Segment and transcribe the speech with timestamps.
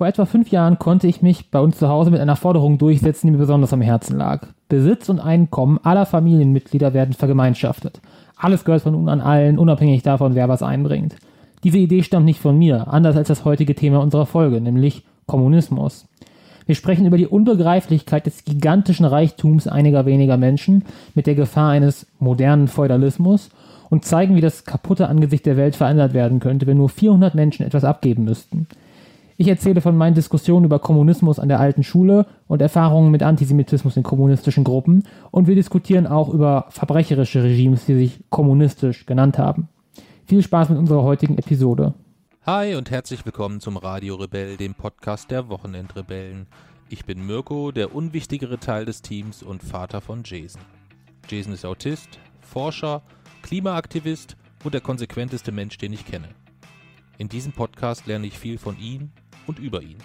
[0.00, 3.26] Vor etwa fünf Jahren konnte ich mich bei uns zu Hause mit einer Forderung durchsetzen,
[3.26, 4.46] die mir besonders am Herzen lag.
[4.70, 8.00] Besitz und Einkommen aller Familienmitglieder werden vergemeinschaftet.
[8.34, 11.16] Alles gehört von nun an allen, unabhängig davon, wer was einbringt.
[11.64, 16.06] Diese Idee stammt nicht von mir, anders als das heutige Thema unserer Folge, nämlich Kommunismus.
[16.64, 22.06] Wir sprechen über die Unbegreiflichkeit des gigantischen Reichtums einiger weniger Menschen mit der Gefahr eines
[22.18, 23.50] modernen Feudalismus
[23.90, 27.66] und zeigen, wie das kaputte Angesicht der Welt verändert werden könnte, wenn nur 400 Menschen
[27.66, 28.66] etwas abgeben müssten.
[29.40, 33.96] Ich erzähle von meinen Diskussionen über Kommunismus an der alten Schule und Erfahrungen mit Antisemitismus
[33.96, 39.70] in kommunistischen Gruppen und wir diskutieren auch über verbrecherische Regimes, die sich kommunistisch genannt haben.
[40.26, 41.94] Viel Spaß mit unserer heutigen Episode.
[42.44, 46.46] Hi und herzlich willkommen zum Radio Rebell, dem Podcast der Wochenendrebellen.
[46.90, 50.60] Ich bin Mirko, der unwichtigere Teil des Teams und Vater von Jason.
[51.30, 53.00] Jason ist Autist, Forscher,
[53.40, 56.28] Klimaaktivist und der konsequenteste Mensch, den ich kenne.
[57.16, 59.10] In diesem Podcast lerne ich viel von ihm
[59.46, 59.98] und über ihn.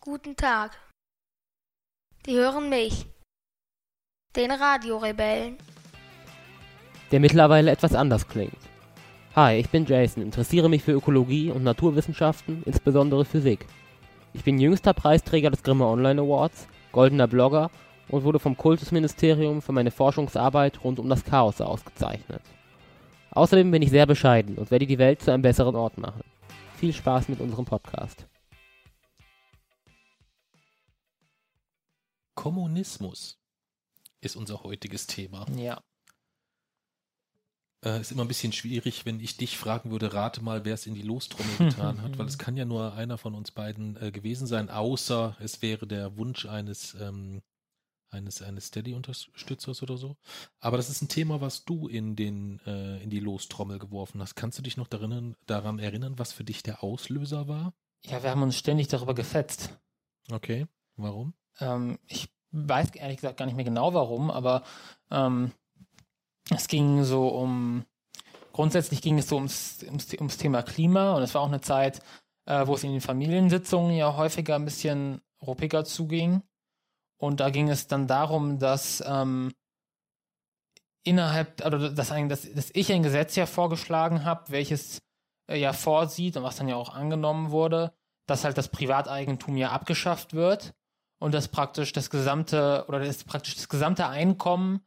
[0.00, 0.78] Guten Tag.
[2.26, 3.06] Die hören mich,
[4.34, 5.56] den Radiorebellen.
[7.12, 8.58] Der mittlerweile etwas anders klingt.
[9.34, 13.66] Hi, ich bin Jason, interessiere mich für Ökologie und Naturwissenschaften, insbesondere Physik.
[14.32, 17.70] Ich bin jüngster Preisträger des Grimme Online Awards, goldener Blogger
[18.08, 22.42] und wurde vom Kultusministerium für meine Forschungsarbeit rund um das Chaos ausgezeichnet.
[23.30, 26.22] Außerdem bin ich sehr bescheiden und werde die Welt zu einem besseren Ort machen.
[26.76, 28.28] Viel Spaß mit unserem Podcast.
[32.34, 33.40] Kommunismus
[34.20, 35.46] ist unser heutiges Thema.
[35.56, 35.82] Ja.
[37.82, 40.86] Äh, ist immer ein bisschen schwierig, wenn ich dich fragen würde, rate mal, wer es
[40.86, 44.12] in die Lostrommel getan hat, weil es kann ja nur einer von uns beiden äh,
[44.12, 47.40] gewesen sein, außer es wäre der Wunsch eines ähm,
[48.10, 50.16] eines, eines Steady-Unterstützers oder so.
[50.60, 54.34] Aber das ist ein Thema, was du in, den, äh, in die Lostrommel geworfen hast.
[54.34, 57.74] Kannst du dich noch darin, daran erinnern, was für dich der Auslöser war?
[58.04, 59.76] Ja, wir haben uns ständig darüber gefetzt.
[60.30, 61.34] Okay, warum?
[61.60, 64.62] Ähm, ich weiß ehrlich gesagt gar nicht mehr genau warum, aber
[65.10, 65.52] ähm,
[66.50, 67.84] es ging so um,
[68.52, 72.00] grundsätzlich ging es so ums, ums, ums Thema Klima und es war auch eine Zeit,
[72.46, 76.42] äh, wo es in den Familiensitzungen ja häufiger ein bisschen ruppiger zuging.
[77.18, 79.52] Und da ging es dann darum, dass ähm,
[81.02, 85.02] innerhalb, oder dass, ein, dass, dass ich ein Gesetz ja vorgeschlagen habe, welches
[85.48, 87.92] äh, ja vorsieht und was dann ja auch angenommen wurde,
[88.26, 90.74] dass halt das Privateigentum ja abgeschafft wird
[91.18, 94.80] und dass praktisch das gesamte oder das praktisch das gesamte Einkommen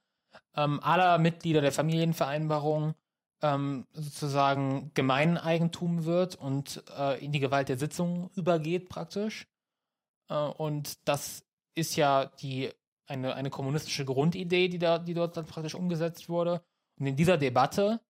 [0.56, 2.96] ähm, aller Mitglieder der Familienvereinbarung
[3.42, 9.48] ähm, sozusagen Gemeineigentum wird und äh, in die Gewalt der Sitzung übergeht praktisch.
[10.30, 11.46] Äh, und das
[11.80, 12.72] ist ja die,
[13.08, 16.64] eine, eine kommunistische Grundidee, die, da, die dort dann praktisch umgesetzt wurde.
[17.00, 18.02] Und in dieser Debatte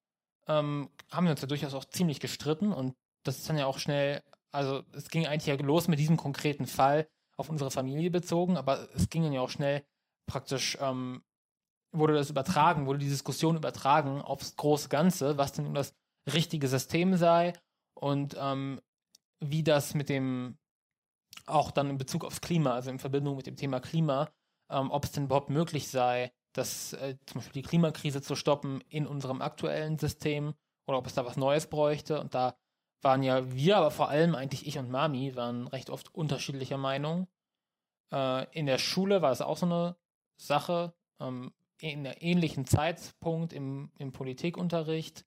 [0.47, 3.79] ähm, haben wir uns ja durchaus auch ziemlich gestritten und das ist dann ja auch
[3.79, 8.57] schnell, also es ging eigentlich ja los mit diesem konkreten Fall auf unsere Familie bezogen,
[8.57, 9.85] aber es ging dann ja auch schnell
[10.25, 11.23] praktisch, ähm,
[11.91, 15.95] wurde das übertragen, wurde die Diskussion übertragen aufs große Ganze, was denn das
[16.31, 17.53] richtige System sei
[17.93, 18.81] und ähm,
[19.39, 20.57] wie das mit dem
[21.49, 24.29] auch dann in Bezug aufs Klima, also in Verbindung mit dem Thema Klima,
[24.69, 28.81] ähm, ob es denn überhaupt möglich sei, dass äh, zum Beispiel die Klimakrise zu stoppen
[28.89, 30.53] in unserem aktuellen System
[30.87, 32.19] oder ob es da was Neues bräuchte.
[32.19, 32.55] Und da
[33.01, 37.27] waren ja wir, aber vor allem eigentlich ich und Mami, waren recht oft unterschiedlicher Meinung.
[38.11, 39.95] Äh, in der Schule war es auch so eine
[40.37, 45.25] Sache, ähm, in einem ähnlichen Zeitpunkt im, im Politikunterricht.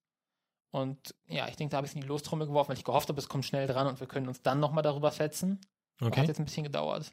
[0.71, 3.09] Und ja, ich denke, da habe ich es in die Lostrommel geworfen, weil ich gehofft
[3.09, 5.61] habe, es kommt schnell dran und wir können uns dann nochmal darüber fetzen.
[6.03, 6.21] Okay.
[6.21, 7.13] Hat jetzt ein bisschen gedauert.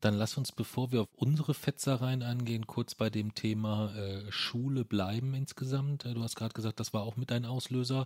[0.00, 4.84] Dann lass uns, bevor wir auf unsere Fetzereien angehen, kurz bei dem Thema äh, Schule
[4.84, 6.04] bleiben insgesamt.
[6.04, 8.04] Äh, du hast gerade gesagt, das war auch mit dein Auslöser.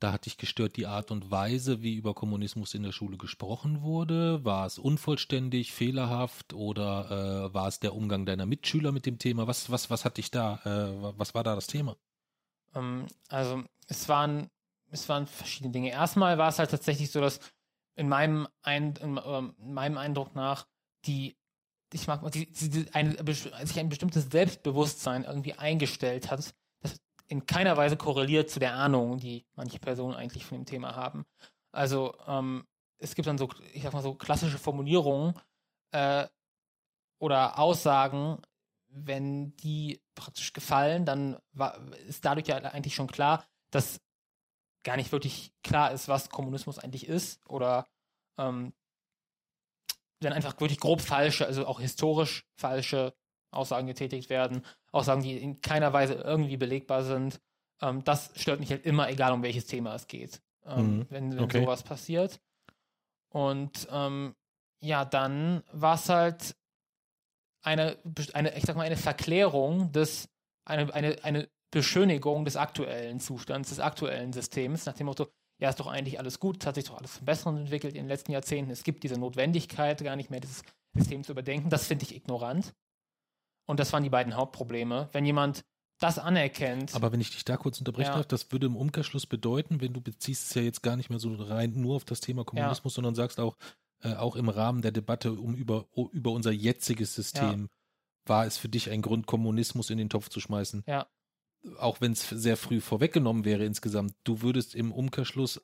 [0.00, 3.82] Da hat dich gestört die Art und Weise, wie über Kommunismus in der Schule gesprochen
[3.82, 4.44] wurde.
[4.44, 9.46] War es unvollständig, fehlerhaft oder äh, war es der Umgang deiner Mitschüler mit dem Thema?
[9.46, 11.96] Was, was, was hat dich da, äh, was war da das Thema?
[12.74, 14.48] Ähm, also es waren,
[14.90, 15.90] es waren verschiedene Dinge.
[15.90, 17.38] Erstmal war es halt tatsächlich so, dass
[18.02, 20.66] in meinem, ein, in, ähm, in meinem Eindruck nach
[21.06, 21.36] die
[21.94, 23.14] ich mag die, die, eine,
[23.66, 29.18] sich ein bestimmtes Selbstbewusstsein irgendwie eingestellt hat, das in keiner Weise korreliert zu der Ahnung,
[29.18, 31.26] die manche Personen eigentlich von dem Thema haben.
[31.70, 32.66] Also ähm,
[32.96, 35.34] es gibt dann so, ich sag mal so klassische Formulierungen
[35.90, 36.26] äh,
[37.18, 38.38] oder Aussagen,
[38.88, 44.00] wenn die praktisch gefallen, dann war, ist dadurch ja eigentlich schon klar, dass
[44.82, 47.86] gar nicht wirklich klar ist, was Kommunismus eigentlich ist oder
[48.38, 48.72] ähm,
[50.20, 53.14] wenn einfach wirklich grob falsche, also auch historisch falsche
[53.50, 57.40] Aussagen getätigt werden, Aussagen, die in keiner Weise irgendwie belegbar sind.
[57.80, 61.06] Ähm, das stört mich halt immer, egal um welches Thema es geht, ähm, mhm.
[61.10, 61.60] wenn, wenn okay.
[61.60, 62.40] sowas passiert.
[63.30, 64.34] Und ähm,
[64.80, 66.56] ja, dann war es halt
[67.62, 67.96] eine,
[68.32, 70.28] eine, ich sag mal, eine Verklärung des,
[70.64, 75.28] eine, eine, eine Beschönigung des aktuellen Zustands, des aktuellen Systems, nach dem Motto,
[75.58, 78.02] ja, ist doch eigentlich alles gut, es hat sich doch alles zum Besseren entwickelt in
[78.04, 80.62] den letzten Jahrzehnten, es gibt diese Notwendigkeit, gar nicht mehr dieses
[80.94, 81.70] System zu überdenken.
[81.70, 82.74] Das finde ich ignorant.
[83.66, 85.08] Und das waren die beiden Hauptprobleme.
[85.12, 85.64] Wenn jemand
[86.00, 86.94] das anerkennt.
[86.94, 88.16] Aber wenn ich dich da kurz unterbrechen Ja.
[88.16, 91.20] darf, das würde im Umkehrschluss bedeuten, wenn du beziehst es ja jetzt gar nicht mehr
[91.20, 93.56] so rein nur auf das Thema Kommunismus, sondern sagst auch,
[94.00, 97.68] äh, auch im Rahmen der Debatte um über, über unser jetziges System,
[98.26, 100.82] war es für dich ein Grund, Kommunismus in den Topf zu schmeißen.
[100.86, 101.06] Ja.
[101.78, 105.60] Auch wenn es sehr früh vorweggenommen wäre insgesamt, du würdest im Umkehrschluss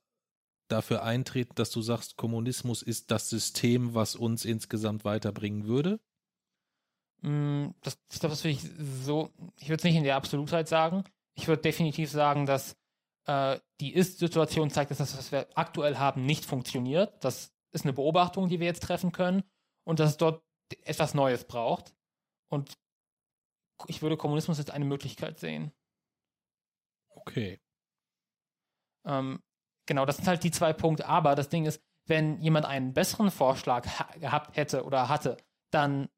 [0.69, 5.99] dafür eintreten, dass du sagst, Kommunismus ist das System, was uns insgesamt weiterbringen würde.
[7.23, 8.63] Mm, Das, ich glaube, das würde ich
[9.03, 11.05] so, ich würde es nicht in der Absolutheit sagen.
[11.35, 12.77] Ich würde definitiv sagen, dass
[13.27, 17.25] äh, die Ist-Situation zeigt, dass das, was wir aktuell haben, nicht funktioniert.
[17.25, 19.43] Das ist eine Beobachtung, die wir jetzt treffen können
[19.85, 20.43] und dass es dort
[20.85, 21.95] etwas Neues braucht.
[22.51, 22.79] Und
[23.87, 25.73] ich würde Kommunismus als eine Möglichkeit sehen.
[27.21, 27.61] Okay.
[29.07, 29.43] Ähm,
[29.87, 31.07] genau, das sind halt die zwei Punkte.
[31.07, 35.37] Aber das Ding ist, wenn jemand einen besseren Vorschlag ha gehabt hätte oder hatte,
[35.71, 36.09] dann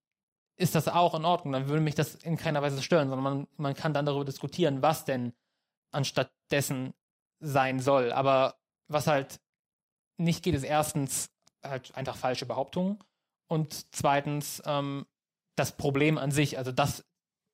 [0.57, 1.53] ist das auch in Ordnung.
[1.53, 4.83] Dann würde mich das in keiner Weise stören, sondern man, man kann dann darüber diskutieren,
[4.83, 5.33] was denn
[5.91, 6.95] anstatt dessen
[7.41, 8.13] sein soll.
[8.13, 9.41] Aber was halt
[10.19, 11.31] nicht geht, ist erstens
[11.65, 12.99] halt einfach falsche Behauptungen
[13.49, 15.07] und zweitens ähm,
[15.57, 17.05] das Problem an sich, also das,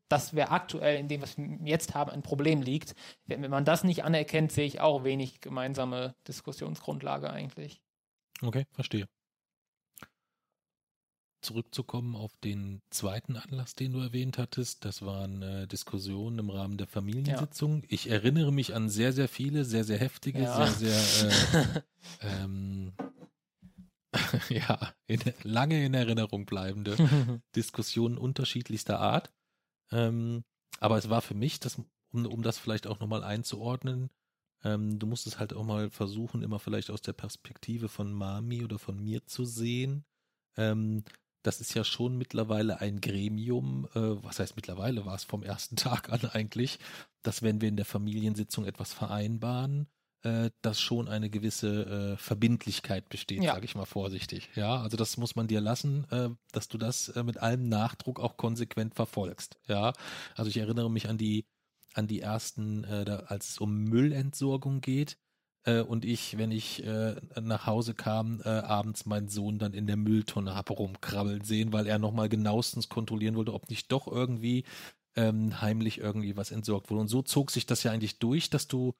[0.09, 2.95] das wäre aktuell in dem, was wir jetzt haben, ein Problem liegt.
[3.27, 7.81] Wenn, man das nicht anerkennt, sehe ich auch wenig gemeinsame Diskussionsgrundlage eigentlich.
[8.43, 9.09] Okay, verstehe.
[11.43, 16.77] Zurückzukommen auf den zweiten Anlass, den du erwähnt hattest, das waren äh, Diskussionen im Rahmen
[16.77, 17.85] der Familiensitzung.
[17.89, 20.67] Ich erinnere mich an sehr, sehr viele, sehr, sehr heftige, Ja.
[20.67, 21.77] sehr, sehr
[22.21, 22.93] äh, ähm,
[24.49, 26.97] ja, in, lange in Erinnerung bleibende
[27.57, 29.31] Diskussionen unterschiedlichster Art.
[29.93, 30.45] Ähm,
[30.81, 31.81] aber es war für mich, das,
[32.13, 34.11] um, um das vielleicht auch nochmal einzuordnen,
[34.65, 38.65] ähm, du musst es halt auch mal versuchen, immer vielleicht aus der Perspektive von Mami
[38.65, 40.05] oder von mir zu sehen.
[40.57, 41.05] Ähm,
[41.43, 45.77] das ist ja schon mittlerweile ein Gremium, äh, was heißt mittlerweile, war es vom ersten
[45.77, 46.79] Tag an eigentlich,
[47.23, 49.87] dass wenn wir in der Familiensitzung etwas vereinbaren,
[50.27, 53.55] äh, dass schon eine gewisse äh, Verbindlichkeit besteht, Ja.
[53.55, 54.49] sage ich mal vorsichtig.
[54.57, 58.19] Ja, also das muss man dir lassen, äh, dass du das äh, mit allem Nachdruck
[58.21, 59.59] auch konsequent verfolgst.
[59.69, 59.93] Ja,
[60.35, 61.47] also ich erinnere mich an die
[61.95, 65.17] an die ersten, äh, da, als es um Müllentsorgung geht
[65.65, 69.87] äh, und ich, wenn ich äh, nach Hause kam, äh, abends meinen Sohn dann in
[69.87, 74.65] der Mülltonne habe rumkrabbeln sehen, weil er nochmal genauestens kontrollieren wollte, ob nicht doch irgendwie
[75.17, 77.01] ähm, heimlich irgendwie was entsorgt wurde.
[77.01, 78.93] Und so zog sich das ja eigentlich durch, dass du,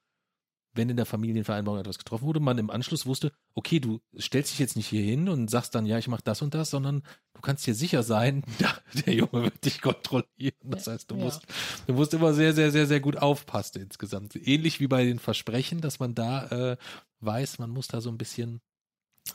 [0.77, 4.59] wenn in der Familienvereinbarung etwas getroffen wurde, man im Anschluss wusste, okay, du stellst dich
[4.59, 7.03] jetzt nicht hier hin und sagst dann, ja, ich mache das und das, sondern
[7.35, 10.55] du kannst dir sicher sein, da, der Junge wird dich kontrollieren.
[10.65, 11.25] Das heißt, du Ja.
[11.25, 11.43] musst,
[11.87, 14.37] du musst immer sehr, sehr, sehr, sehr gut aufpassen insgesamt.
[14.37, 16.77] Ähnlich wie bei den Versprechen, dass man da äh,
[17.21, 18.61] weiß, man muss da so ein bisschen,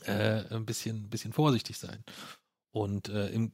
[0.06, 2.04] äh, ein bisschen, ein bisschen vorsichtig sein.
[2.72, 3.52] Und äh, im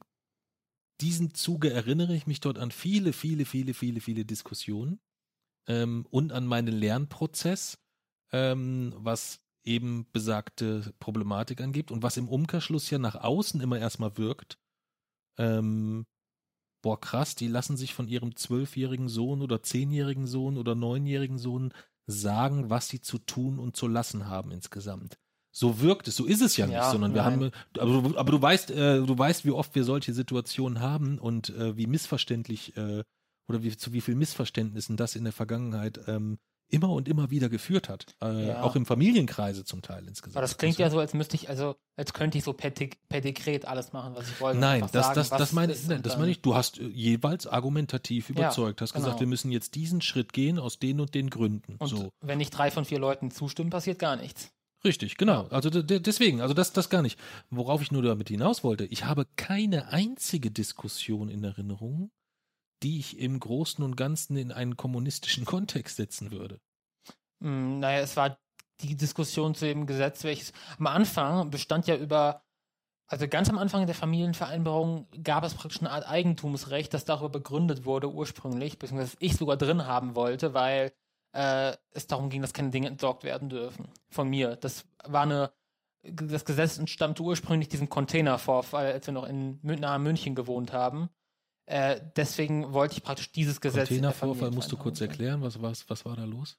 [1.00, 5.00] diesem Zuge erinnere ich mich dort an viele, viele, viele, viele, viele Diskussionen
[5.68, 7.78] ähm, und an meinen Lernprozess,
[8.32, 14.16] ähm, was eben besagte Problematik angibt und was im Umkehrschluss ja nach außen immer erstmal
[14.16, 14.58] wirkt.
[15.38, 16.06] Ähm,
[16.82, 21.72] boah, krass, die lassen sich von ihrem zwölfjährigen Sohn oder zehnjährigen Sohn oder neunjährigen Sohn
[22.06, 25.18] sagen, was sie zu tun und zu lassen haben insgesamt.
[25.50, 27.32] So wirkt es, so ist es ja, nicht, Ja, sondern wir nein.
[27.32, 31.18] haben, aber, du- aber du weißt, äh, du weißt, wie oft wir solche Situationen haben
[31.18, 33.02] und äh, wie missverständlich äh,
[33.48, 36.38] oder wie, zu wie viel Missverständnissen das in der Vergangenheit ähm,
[36.70, 38.14] immer und immer wieder geführt hat.
[38.20, 38.62] Äh, Ja.
[38.62, 40.36] Auch im Familienkreise zum Teil insgesamt.
[40.36, 43.20] Aber das klingt ja so, als müsste ich, also als könnte ich so per, per
[43.22, 44.58] Dekret alles machen, was ich wollte.
[44.60, 46.42] Nein, das, sagen, das, das meine nein, das meine ich.
[46.42, 49.04] Du hast äh, jeweils argumentativ überzeugt, hast genau.
[49.06, 51.76] gesagt, wir müssen jetzt diesen Schritt gehen aus den und den Gründen.
[51.78, 52.10] Und so.
[52.20, 54.50] wenn nicht drei von vier Leuten zustimmen, passiert gar nichts.
[54.84, 55.46] Richtig, genau.
[55.48, 57.18] Also de- de- deswegen, also das, das gar nicht.
[57.50, 62.10] Worauf ich nur damit hinaus wollte, ich habe keine einzige Diskussion in Erinnerung,
[62.82, 66.60] die ich im Großen und Ganzen in einen kommunistischen Kontext setzen würde.
[67.42, 68.38] Hm, naja, es war
[68.80, 72.42] die Diskussion zu dem Gesetz, welches am Anfang bestand ja über,
[73.08, 77.84] also ganz am Anfang der Familienvereinbarung gab es praktisch eine Art Eigentumsrecht, das darüber begründet
[77.84, 80.92] wurde ursprünglich, beziehungsweise ich sogar drin haben wollte, weil
[81.32, 83.88] äh, es darum ging, dass keine Dinge entsorgt werden dürfen.
[84.10, 84.56] Von mir.
[84.56, 85.52] Das war eine,
[86.02, 91.10] das Gesetz entstammte ursprünglich diesem Containervorfall, als wir noch in nahe München gewohnt haben.
[91.68, 93.88] Äh, deswegen wollte ich praktisch dieses Gesetz.
[93.88, 95.42] Containervorfall musst du kurz Familienvereinbarung.
[95.44, 96.58] erklären, was, was, was war da los?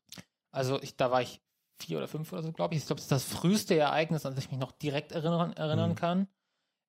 [0.52, 1.42] Also ich, da war ich
[1.80, 2.82] 2004 oder 5 oder so, glaube ich.
[2.82, 5.92] Ich glaube, das ist das früheste Ereignis, an das ich mich noch direkt erinnern, erinnern
[5.92, 5.96] Mhm.
[5.96, 6.28] kann.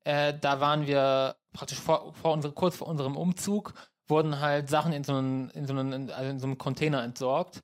[0.04, 3.72] Äh, da waren wir praktisch vor, vor unsere, kurz vor unserem Umzug,
[4.08, 7.60] wurden halt Sachen in so einen, in so einen, also in so einem Container entsorgt.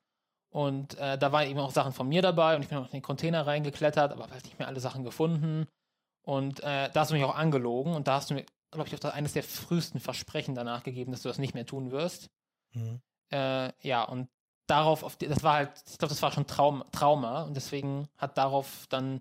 [0.50, 2.92] Und äh, da waren eben auch Sachen von mir dabei und ich bin auch in
[2.92, 5.66] den Container reingeklettert, aber habe halt nicht mehr alle Sachen gefunden.
[6.22, 8.46] Und äh, da hast du mich auch angelogen und da hast du mir,
[8.76, 11.66] glaube ich, auch das, eines der frühesten Versprechen danach gegeben, dass du das nicht mehr
[11.66, 12.30] tun wirst.
[12.72, 13.00] Mhm.
[13.32, 14.28] Äh, ja, und
[14.66, 18.08] darauf, auf die, das war halt, ich glaube, das war schon Traum, Trauma und deswegen
[18.16, 19.20] hat darauf dann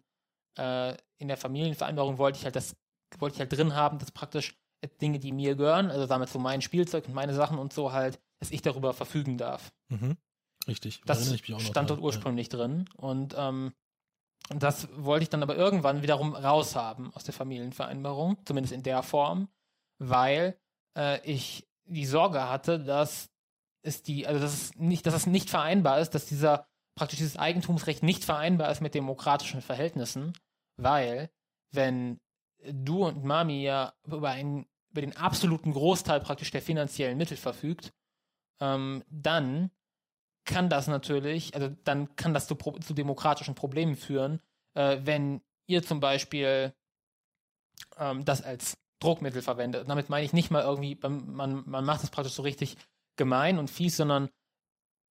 [0.57, 2.75] äh, in der Familienvereinbarung wollte ich halt das,
[3.19, 4.57] wollte ich halt drin haben, dass praktisch
[5.01, 8.19] Dinge, die mir gehören, also damit so mein Spielzeug und meine Sachen und so halt,
[8.39, 9.71] dass ich darüber verfügen darf.
[9.89, 10.17] Mhm.
[10.67, 11.01] Richtig.
[11.05, 13.73] Das stand dort ursprünglich drin und ähm,
[14.49, 19.47] das wollte ich dann aber irgendwann wiederum raushaben aus der Familienvereinbarung, zumindest in der Form,
[19.97, 20.57] weil
[20.97, 23.29] äh, ich die Sorge hatte, dass
[23.81, 27.37] es die, also dass es nicht, dass es nicht vereinbar ist, dass dieser praktisch dieses
[27.37, 30.33] Eigentumsrecht nicht vereinbar ist mit demokratischen Verhältnissen,
[30.77, 31.29] weil
[31.71, 32.19] wenn
[32.63, 37.93] du und Mami ja über einen über den absoluten Großteil praktisch der finanziellen Mittel verfügt,
[38.61, 39.69] ähm, dann
[40.45, 44.41] kann das natürlich, also dann kann das zu, zu demokratischen Problemen führen,
[44.75, 46.73] äh, wenn ihr zum Beispiel
[47.97, 49.81] ähm, das als Druckmittel verwendet.
[49.81, 52.77] Und damit meine ich nicht mal irgendwie, man, man macht es praktisch so richtig
[53.17, 54.29] gemein und fies, sondern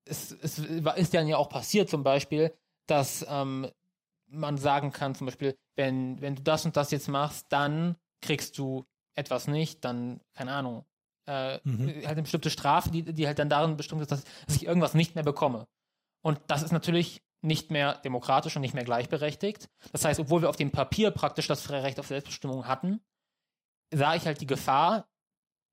[0.04, 2.52] es, es ist dann ja auch passiert zum Beispiel,
[2.86, 3.70] dass ähm,
[4.26, 8.58] man sagen kann, zum Beispiel, wenn, wenn du das und das jetzt machst, dann kriegst
[8.58, 10.84] du etwas nicht, dann, keine Ahnung,
[11.26, 11.88] äh, Mhm.
[11.88, 14.94] halt eine bestimmte Strafe, die, die halt dann darin bestimmt ist, dass, dass ich irgendwas
[14.94, 15.66] nicht mehr bekomme.
[16.22, 19.68] Und das ist natürlich nicht mehr demokratisch und nicht mehr gleichberechtigt.
[19.92, 23.00] Das heißt, obwohl wir auf dem Papier praktisch das freie Recht auf Selbstbestimmung hatten,
[23.92, 25.06] sah ich halt die Gefahr,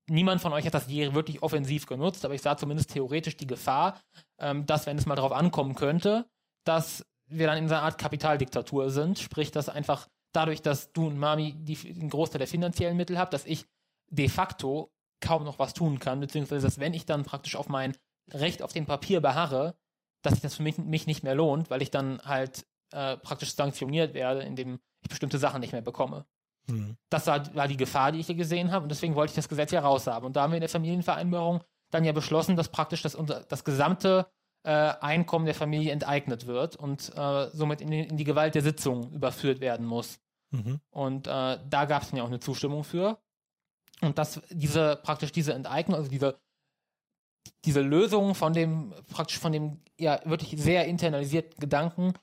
[0.08, 3.46] niemand von euch hat das je wirklich offensiv genutzt, aber ich sah zumindest theoretisch die
[3.46, 4.00] Gefahr,
[4.38, 6.26] ähm, dass, wenn es mal darauf ankommen könnte,
[6.64, 9.18] dass wir dann in so einer Art Kapitaldiktatur sind.
[9.18, 13.32] Sprich, dass einfach dadurch, dass du und Mami die, den Großteil der finanziellen Mittel habt,
[13.32, 13.66] dass ich
[14.10, 14.90] de facto
[15.22, 17.96] kaum noch was tun kann, beziehungsweise dass wenn ich dann praktisch auf mein
[18.30, 19.74] Recht auf dem Papier beharre,
[20.20, 23.54] dass sich das für mich, mich nicht mehr lohnt, weil ich dann halt äh, praktisch
[23.54, 26.26] sanktioniert werde, indem ich bestimmte Sachen nicht mehr bekomme.
[26.66, 26.96] Mhm.
[27.08, 29.48] Das war, war die Gefahr, die ich hier gesehen habe und deswegen wollte ich das
[29.48, 30.26] Gesetz ja raushaben.
[30.26, 33.64] Und da haben wir in der Familienvereinbarung dann ja beschlossen, dass praktisch das, unser, das
[33.64, 34.26] gesamte
[34.64, 38.62] äh, Einkommen der Familie enteignet wird und äh, somit in die, in die Gewalt der
[38.62, 40.20] Sitzung überführt werden muss.
[40.50, 40.80] Mhm.
[40.90, 43.18] Und äh, da gab es dann ja auch eine Zustimmung für.
[44.02, 46.38] Und das, diese, praktisch diese Enteignung, also diese,
[47.64, 52.14] diese Lösung von dem, praktisch von dem, ja, wirklich sehr internalisierten Gedanken,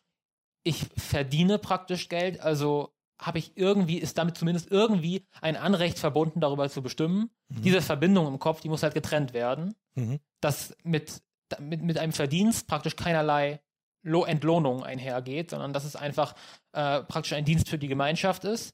[0.64, 6.40] ich verdiene praktisch Geld, also habe ich irgendwie, ist damit zumindest irgendwie ein Anrecht verbunden,
[6.40, 7.30] darüber zu bestimmen.
[7.50, 7.62] Mhm.
[7.64, 10.20] Diese Verbindung im Kopf, die muss halt getrennt werden Mhm.
[10.42, 11.22] dass mit,
[11.60, 13.62] mit, mit einem Verdienst praktisch keinerlei
[14.02, 16.34] Lo Entlohnung einhergeht, sondern dass es einfach
[16.72, 18.74] äh, praktisch ein Dienst für die Gemeinschaft ist,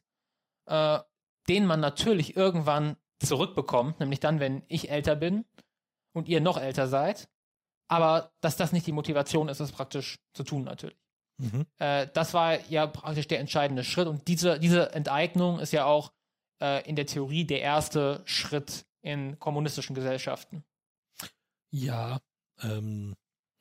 [0.67, 0.99] äh,
[1.47, 5.45] den man natürlich irgendwann zurückbekommt, nämlich dann, wenn ich älter bin
[6.13, 7.29] und ihr noch älter seid,
[7.87, 10.97] aber dass das nicht die Motivation ist, es praktisch zu tun natürlich.
[11.37, 11.65] Mhm.
[11.79, 16.13] Äh, das war ja praktisch der entscheidende Schritt und diese, diese Enteignung ist ja auch
[16.61, 20.63] äh, in der Theorie der erste Schritt in kommunistischen Gesellschaften.
[21.71, 22.19] Ja,
[22.61, 23.15] ähm,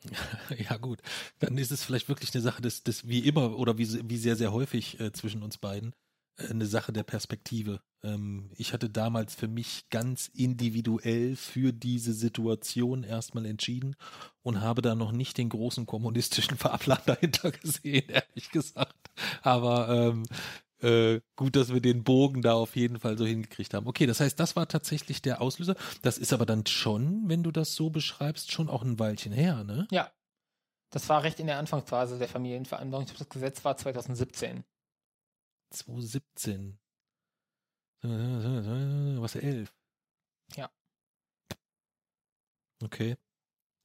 [0.56, 1.00] ja gut.
[1.38, 4.36] Dann ist es vielleicht wirklich eine Sache des, des wie immer oder wie, wie sehr,
[4.36, 5.94] sehr häufig äh, zwischen uns beiden,
[6.36, 7.80] eine Sache der Perspektive.
[8.02, 13.96] Ähm, ich hatte damals für mich ganz individuell für diese Situation erstmal entschieden
[14.42, 19.10] und habe da noch nicht den großen kommunistischen Fahrplan dahinter gesehen, ehrlich gesagt.
[19.42, 20.24] Aber ähm,
[20.80, 23.86] äh, gut, dass wir den Bogen da auf jeden Fall so hingekriegt haben.
[23.86, 25.76] Okay, das heißt, das war tatsächlich der Auslöser.
[26.02, 29.64] Das ist aber dann schon, wenn du das so beschreibst, schon auch ein Weilchen her,
[29.64, 29.86] ne?
[29.90, 30.10] Ja.
[30.90, 33.04] Das war recht in der Anfangsphase der Familienvereinbarung.
[33.04, 34.62] Ich glaube, das Gesetz war 2017.
[35.74, 36.78] 2017.
[38.02, 39.74] Was, elf?
[40.56, 40.70] Ja.
[42.82, 43.16] Okay.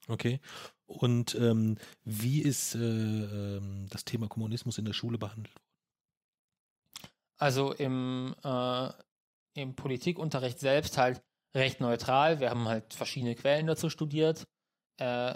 [0.07, 0.39] Okay.
[0.85, 5.69] Und ähm, wie ist äh, ähm, das Thema Kommunismus in der Schule behandelt worden?
[7.37, 8.89] Also im, äh,
[9.53, 12.39] im Politikunterricht selbst halt recht neutral.
[12.39, 14.47] Wir haben halt verschiedene Quellen dazu studiert.
[14.97, 15.35] Äh,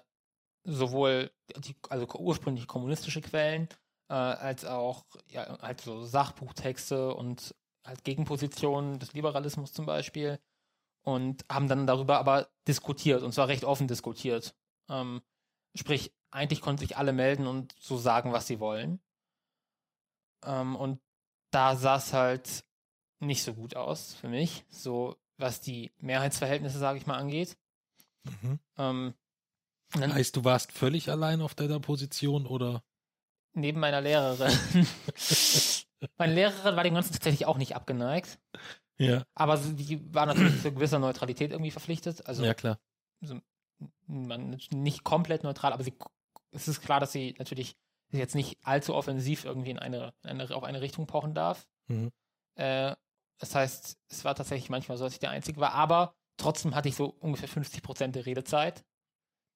[0.66, 3.70] sowohl die, also ursprünglich kommunistische Quellen,
[4.10, 7.56] äh, als auch ja, halt so Sachbuchtexte und
[7.86, 10.40] halt Gegenpositionen des Liberalismus zum Beispiel.
[11.02, 14.56] Und haben dann darüber aber diskutiert und zwar recht offen diskutiert.
[14.90, 15.22] Ähm,
[15.76, 19.02] sprich, eigentlich konnten sich alle melden und so sagen, was sie wollen.
[20.46, 21.02] Ähm, und
[21.52, 22.64] da sah es halt
[23.20, 27.58] nicht so gut aus für mich, so was die Mehrheitsverhältnisse, sage ich mal, angeht.
[28.24, 28.60] Mhm.
[28.78, 29.14] Ähm,
[29.96, 32.84] Heißt, du warst völlig allein auf deiner Position oder?
[33.54, 34.52] Neben meiner Lehrerin.
[36.18, 38.40] Meine Lehrerin war dem Ganzen tatsächlich auch nicht abgeneigt.
[38.98, 39.24] Ja.
[39.36, 42.26] Aber die war natürlich zu gewisser Neutralität irgendwie verpflichtet.
[42.28, 42.80] Also ja, klar.
[44.08, 45.94] man nicht komplett neutral, aber sie,
[46.52, 47.76] es ist klar, dass sie natürlich
[48.12, 51.68] jetzt nicht allzu offensiv irgendwie in eine, in eine auf eine Richtung pochen darf.
[51.88, 52.12] Mhm.
[52.56, 52.96] Äh,
[53.40, 56.90] das heißt, es war tatsächlich manchmal so, dass ich der Einzige war, aber trotzdem hatte
[56.90, 58.86] ich so ungefähr 50 Prozent der Redezeit.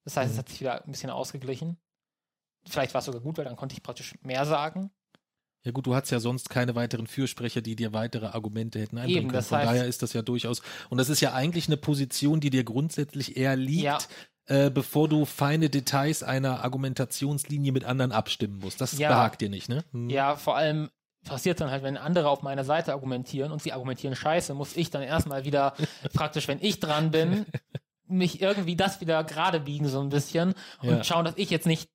[0.03, 0.39] Das heißt, es Mhm.
[0.39, 1.77] hat sich wieder ein bisschen ausgeglichen.
[2.67, 4.91] Vielleicht war es sogar gut, weil dann konnte ich praktisch mehr sagen.
[5.63, 9.23] Ja gut, du hast ja sonst keine weiteren Fürsprecher, die dir weitere Argumente hätten einbringen
[9.23, 9.43] Eben, können.
[9.43, 12.49] Von heißt- daher ist das ja durchaus, und das ist ja eigentlich eine Position, die
[12.49, 13.97] dir grundsätzlich eher liegt, Ja.
[14.45, 18.79] äh, bevor du feine Details einer Argumentationslinie mit anderen abstimmen musst.
[18.79, 19.09] Das Ja.
[19.09, 19.83] behagt dir nicht, ne?
[19.91, 20.09] Hm.
[20.09, 20.89] Ja, vor allem
[21.25, 24.89] passiert dann halt, wenn andere auf meiner Seite argumentieren und sie argumentieren scheiße, muss ich
[24.91, 25.73] dann erstmal wieder
[26.13, 27.45] praktisch, wenn ich dran bin,
[28.07, 31.03] mich irgendwie das wieder gerade biegen so ein bisschen und Ja.
[31.03, 31.89] schauen, dass ich jetzt nicht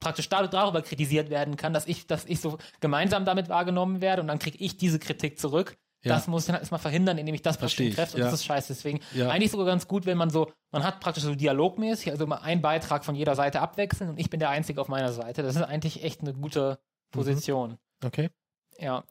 [0.00, 4.22] praktisch dar- darüber kritisiert werden kann, dass ich, dass ich so gemeinsam damit wahrgenommen werde
[4.22, 5.76] und dann kriege ich diese Kritik zurück.
[6.02, 6.14] Ja.
[6.14, 8.24] Das muss ich dann erstmal verhindern, indem ich das praktisch treffe und ja.
[8.24, 8.68] das ist scheiße.
[8.72, 9.28] Deswegen Ja.
[9.28, 12.62] eigentlich sogar ganz gut, wenn man so, man hat praktisch so dialogmäßig, also immer einen
[12.62, 15.42] Beitrag von jeder Seite abwechseln und ich bin der Einzige auf meiner Seite.
[15.42, 16.78] Das ist eigentlich echt eine gute
[17.12, 17.18] Mhm.
[17.18, 17.76] Position.
[18.02, 18.30] Okay.
[18.78, 19.04] Ja.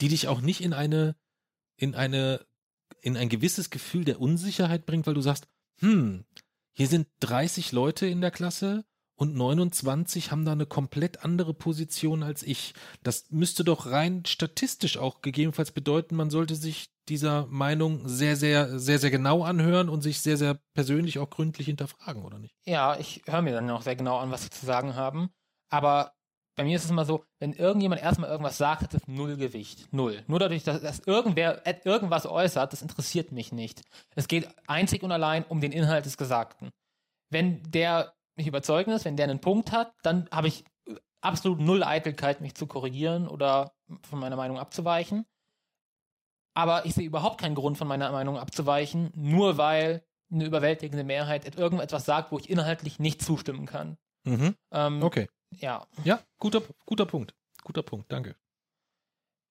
[0.00, 1.14] Die dich auch nicht in eine,
[1.76, 2.44] in eine,
[3.00, 5.46] in ein gewisses Gefühl der Unsicherheit bringt, weil du sagst,
[5.78, 6.24] hm,
[6.72, 8.84] hier sind 30 Leute in der Klasse
[9.16, 12.74] und 29 haben da eine komplett andere Position als ich.
[13.02, 18.78] Das müsste doch rein statistisch auch gegebenenfalls bedeuten, man sollte sich dieser Meinung sehr, sehr,
[18.78, 22.54] sehr, sehr genau anhören und sich sehr, sehr persönlich auch gründlich hinterfragen, oder nicht?
[22.64, 25.30] Ja, ich höre mir dann auch sehr genau an, was sie zu sagen haben.
[25.70, 26.12] Aber
[26.56, 29.92] bei mir ist es immer so, wenn irgendjemand erstmal irgendwas sagt, hat es null Gewicht.
[29.92, 30.22] Null.
[30.28, 33.82] Nur dadurch, dass, dass irgendwer irgendwas äußert, das interessiert mich nicht.
[34.14, 36.70] Es geht einzig und allein um den Inhalt des Gesagten.
[37.30, 40.64] Wenn der mich überzeugen ist, wenn der einen Punkt hat, dann habe ich
[41.20, 43.74] absolut null Eitelkeit, mich zu korrigieren oder
[44.08, 45.24] von meiner Meinung abzuweichen.
[46.54, 51.56] Aber ich sehe überhaupt keinen Grund, von meiner Meinung abzuweichen, nur weil eine überwältigende Mehrheit
[51.56, 53.96] irgendetwas sagt, wo ich inhaltlich nicht zustimmen kann.
[54.24, 54.54] Mhm.
[54.72, 55.28] Ähm, Okay.
[55.56, 57.34] Ja, Ja, guter, guter Punkt.
[57.62, 58.34] Guter Punkt, danke.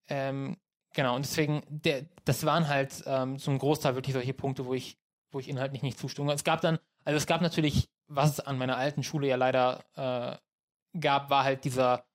[0.10, 0.58] ähm,
[0.94, 1.16] genau.
[1.16, 4.98] Und deswegen, der, das waren halt ähm, ein Großteil wirklich solche Punkte, wo ich,
[5.32, 6.34] wo ich inhaltlich nicht zustimme.
[6.34, 9.84] Es gab dann, also es gab natürlich, was es an meiner alten Schule ja leider
[9.96, 12.06] äh, gab, war halt dieser,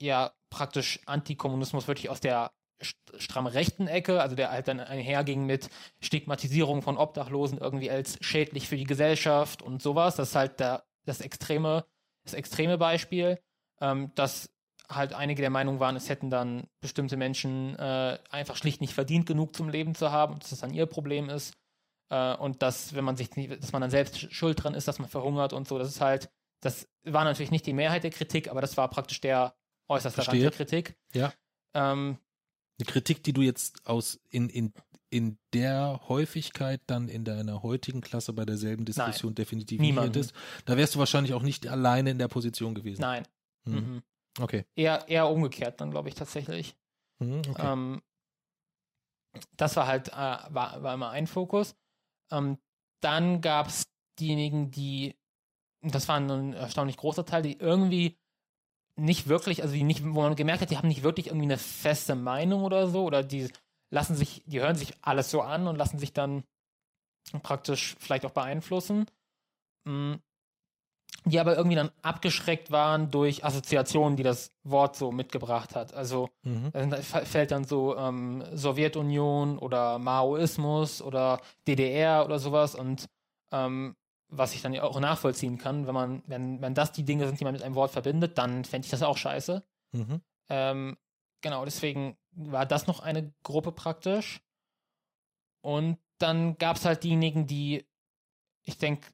[0.00, 5.46] ja, praktisch Antikommunismus wirklich aus der st- stramm rechten Ecke, also der halt dann einherging
[5.46, 5.68] mit
[6.00, 10.16] Stigmatisierung von Obdachlosen irgendwie als schädlich für die Gesellschaft und sowas.
[10.16, 11.84] Das ist halt der, das extreme,
[12.24, 13.40] das extreme Beispiel,
[13.80, 14.50] ähm, dass
[14.88, 19.26] halt einige der Meinung waren, es hätten dann bestimmte Menschen äh, einfach schlicht nicht verdient
[19.26, 21.54] genug zum Leben zu haben dass das dann ihr Problem ist.
[22.10, 24.98] Äh, und dass, wenn man sich dass man dann selbst sch- schuld dran ist, dass
[24.98, 28.48] man verhungert und so, das ist halt, das war natürlich nicht die Mehrheit der Kritik,
[28.50, 29.54] aber das war praktisch der
[29.88, 30.96] äußerste Rand der Kritik.
[31.14, 31.32] Ja.
[31.74, 32.18] Ähm,
[32.78, 34.72] Eine Kritik, die du jetzt aus in, in,
[35.08, 40.10] in der Häufigkeit dann in deiner heutigen Klasse bei derselben Diskussion definitiv Niemanden.
[40.18, 40.34] nicht hättest.
[40.66, 43.00] Da wärst du wahrscheinlich auch nicht alleine in der Position gewesen.
[43.00, 43.26] nein.
[43.64, 43.74] Mhm.
[43.74, 44.02] Mhm.
[44.38, 44.64] Okay.
[44.76, 46.76] Eher, eher umgekehrt dann, glaube ich, tatsächlich.
[47.18, 47.72] Mhm, okay.
[47.72, 48.02] Ähm,
[49.56, 51.76] das war halt, äh, war, war immer ein Fokus.
[52.30, 52.58] Ähm,
[53.00, 53.84] dann gab es
[54.18, 55.16] diejenigen, die,
[55.82, 58.18] das war ein erstaunlich großer Teil, die irgendwie
[58.96, 61.58] nicht wirklich, also die nicht, wo man gemerkt hat, die haben nicht wirklich irgendwie eine
[61.58, 63.50] feste Meinung oder so, oder die
[63.90, 66.44] lassen sich, die hören sich alles so an und lassen sich dann
[67.42, 69.06] praktisch vielleicht auch beeinflussen.
[69.84, 70.14] Mm,
[71.26, 75.92] Die aber irgendwie dann abgeschreckt waren durch Assoziationen, die das Wort so mitgebracht hat.
[75.92, 76.70] Also mhm.
[76.72, 83.06] da f- fällt dann so ähm, Sowjetunion oder Maoismus oder DDR oder sowas und
[83.52, 83.96] ähm,
[84.28, 87.40] was ich dann ja auch nachvollziehen kann, wenn man, wenn, wenn das die Dinge sind,
[87.40, 89.62] die man mit einem Wort verbindet, dann fände ich das auch scheiße.
[89.92, 90.20] Mhm.
[90.48, 90.96] Ähm,
[91.42, 94.40] genau, deswegen war das noch eine Gruppe praktisch.
[95.62, 97.84] Und dann gab es halt diejenigen, die,
[98.62, 99.08] ich denke,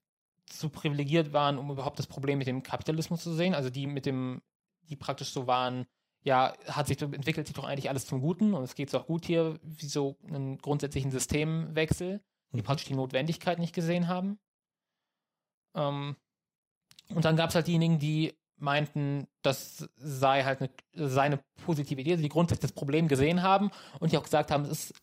[0.46, 3.54] zu privilegiert waren, um überhaupt das Problem mit dem Kapitalismus zu sehen.
[3.54, 4.42] Also die mit dem,
[4.88, 5.86] die praktisch so waren,
[6.22, 9.24] ja, hat sich entwickelt sich doch eigentlich alles zum Guten und es geht auch gut
[9.24, 12.20] hier, wie so einen grundsätzlichen Systemwechsel,
[12.52, 12.62] die Mhm.
[12.64, 14.38] praktisch die Notwendigkeit nicht gesehen haben.
[15.74, 16.16] Ähm,
[17.10, 22.00] und dann gab es halt diejenigen, die meinten, das sei halt eine, sei eine positive
[22.00, 25.02] Idee, also die grundsätzlich das Problem gesehen haben und die auch gesagt haben, es ist,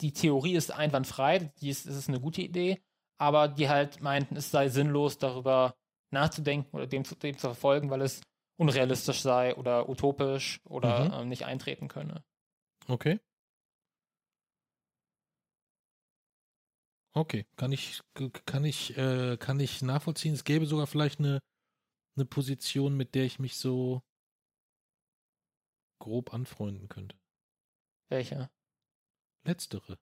[0.00, 2.80] die Theorie ist einwandfrei, die ist, es ist eine gute Idee,
[3.20, 5.74] aber die halt meinten, es sei sinnlos, darüber
[6.10, 8.22] nachzudenken oder dem zu, dem zu verfolgen, weil es
[8.58, 11.12] unrealistisch sei oder utopisch oder Mhm.
[11.22, 12.24] ähm, nicht eintreten könne.
[12.88, 13.20] Okay.
[17.12, 18.00] Okay, kann ich,
[18.46, 20.32] kann ich, äh, kann ich nachvollziehen.
[20.32, 21.40] Es gäbe sogar vielleicht eine,
[22.16, 24.02] eine Position, mit der ich mich so
[26.00, 27.16] grob anfreunden könnte.
[28.08, 28.48] Welche?
[29.44, 29.98] Letztere.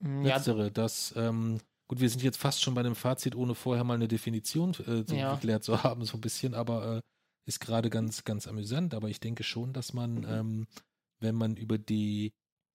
[0.00, 1.58] Ja, Letztere, das, ähm,
[1.88, 5.04] gut, wir sind jetzt fast schon bei einem Fazit, ohne vorher mal eine Definition äh,
[5.06, 5.34] so Ja.
[5.34, 7.00] geklärt zu haben, so ein bisschen, aber äh,
[7.46, 8.94] ist gerade ganz, ganz amüsant.
[8.94, 10.66] Aber ich denke schon, dass man, ähm,
[11.20, 12.32] wenn man über die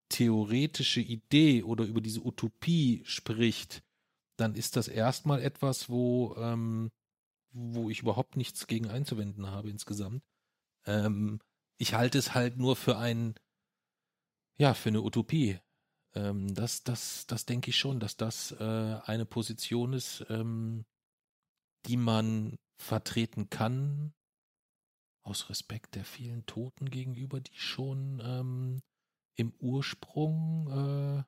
[0.09, 3.83] theoretische Idee oder über diese Utopie spricht,
[4.37, 6.91] dann ist das erstmal etwas, wo, ähm,
[7.51, 10.23] wo ich überhaupt nichts gegen einzuwenden habe insgesamt.
[10.85, 11.39] Ähm,
[11.77, 13.35] ich halte es halt nur für ein,
[14.57, 15.59] ja, für eine Utopie.
[16.15, 20.85] Ähm, das, das, das denke ich schon, dass das äh, eine Position ist, ähm,
[21.85, 24.13] die man vertreten kann,
[25.23, 28.81] aus Respekt der vielen Toten gegenüber, die schon ähm,
[29.35, 31.23] im Ursprung äh,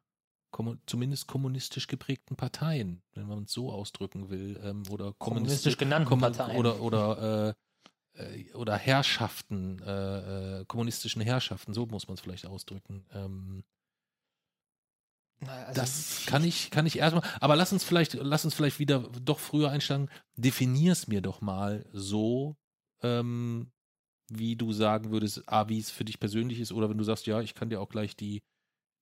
[0.52, 6.10] kommu zumindest kommunistisch geprägten Parteien, wenn man es so ausdrücken will, ähm, oder kommunistisch genannten
[6.10, 6.58] Kommun- Parteien.
[6.58, 7.56] oder oder
[8.16, 13.06] äh, äh, oder Herrschaften, äh, äh, kommunistischen Herrschaften, so muss man es vielleicht ausdrücken.
[13.12, 13.64] Ähm,
[15.42, 17.24] Also das kann ich, kann ich erstmal.
[17.40, 20.10] Aber lass uns vielleicht, lass uns vielleicht wieder doch früher einsteigen.
[20.36, 22.56] Definier's mir doch mal so,
[23.02, 23.72] ähm,
[24.30, 27.28] wie du sagen würdest, A, wie es für dich persönlich ist, oder wenn du sagst,
[27.28, 28.42] ja, ich kann dir auch gleich die,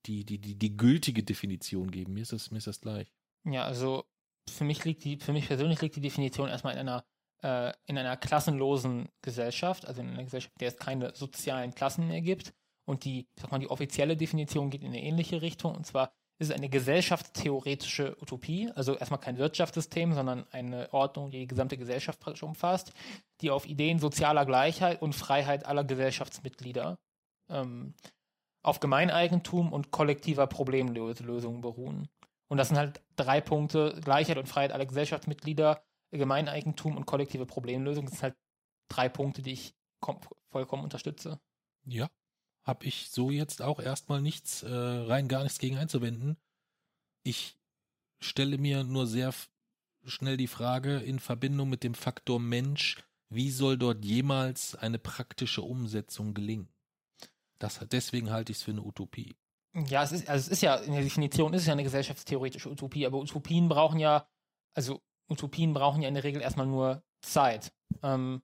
[0.06, 2.14] die, die, die, die gültige Definition geben.
[2.14, 3.14] Mir ist das, mir ist das gleich.
[3.46, 4.06] Ja, also
[4.50, 7.06] für mich liegt die, für mich persönlich liegt die Definition erstmal in einer,
[7.42, 12.08] äh, in einer klassenlosen Gesellschaft, also in einer Gesellschaft, in der es keine sozialen Klassen
[12.08, 12.54] mehr gibt.
[12.86, 15.74] Und die, sag mal, die offizielle Definition geht in eine ähnliche Richtung.
[15.74, 16.14] Und zwar
[16.44, 22.20] ist eine gesellschaftstheoretische Utopie, also erstmal kein Wirtschaftssystem, sondern eine Ordnung, die die gesamte Gesellschaft
[22.20, 22.94] praktisch umfasst,
[23.42, 26.98] die auf Ideen sozialer Gleichheit und Freiheit aller Gesellschaftsmitglieder
[27.50, 27.94] ähm,
[28.64, 32.08] auf Gemeineigentum und kollektiver Problemlösung beruhen.
[32.48, 38.06] Und das sind halt drei Punkte: Gleichheit und Freiheit aller Gesellschaftsmitglieder, Gemeineigentum und kollektive Problemlösung.
[38.06, 38.36] Das sind halt
[38.90, 40.20] drei Punkte, die ich kom
[40.52, 41.40] vollkommen unterstütze.
[41.86, 42.10] Ja.
[42.64, 46.38] Habe ich so jetzt auch erstmal nichts, äh, rein gar nichts gegen einzuwenden.
[47.24, 47.58] Ich
[48.20, 49.34] stelle mir nur sehr
[50.06, 52.98] schnell die Frage in Verbindung mit dem Faktor Mensch,
[53.30, 56.70] wie soll dort jemals eine praktische Umsetzung gelingen?
[57.60, 59.36] Das, deswegen halte ich es für eine Utopie.
[59.74, 62.70] Ja, es ist, also es ist ja, in der Definition ist es ja eine gesellschaftstheoretische
[62.70, 64.28] Utopie, aber Utopien brauchen ja,
[64.76, 67.74] also Utopien brauchen ja in der Regel erstmal nur Zeit.
[68.04, 68.44] Ähm,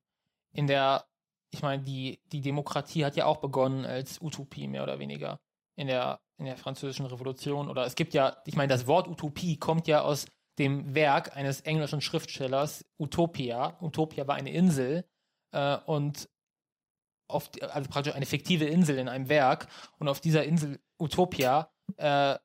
[0.54, 1.06] in der,
[1.52, 5.40] ich meine, die, die Demokratie hat ja auch begonnen als Utopie, mehr oder weniger.
[5.76, 7.70] In der, in der französischen Revolution.
[7.70, 10.26] Oder es gibt ja, ich meine, das Wort Utopie kommt ja aus
[10.58, 13.78] dem Werk eines englischen Schriftstellers, Utopia.
[13.82, 15.06] Utopia war eine Insel
[15.52, 16.30] äh, und
[17.30, 19.68] auf, also praktisch eine fiktive Insel in einem Werk.
[20.00, 22.36] Und auf dieser Insel Utopia äh,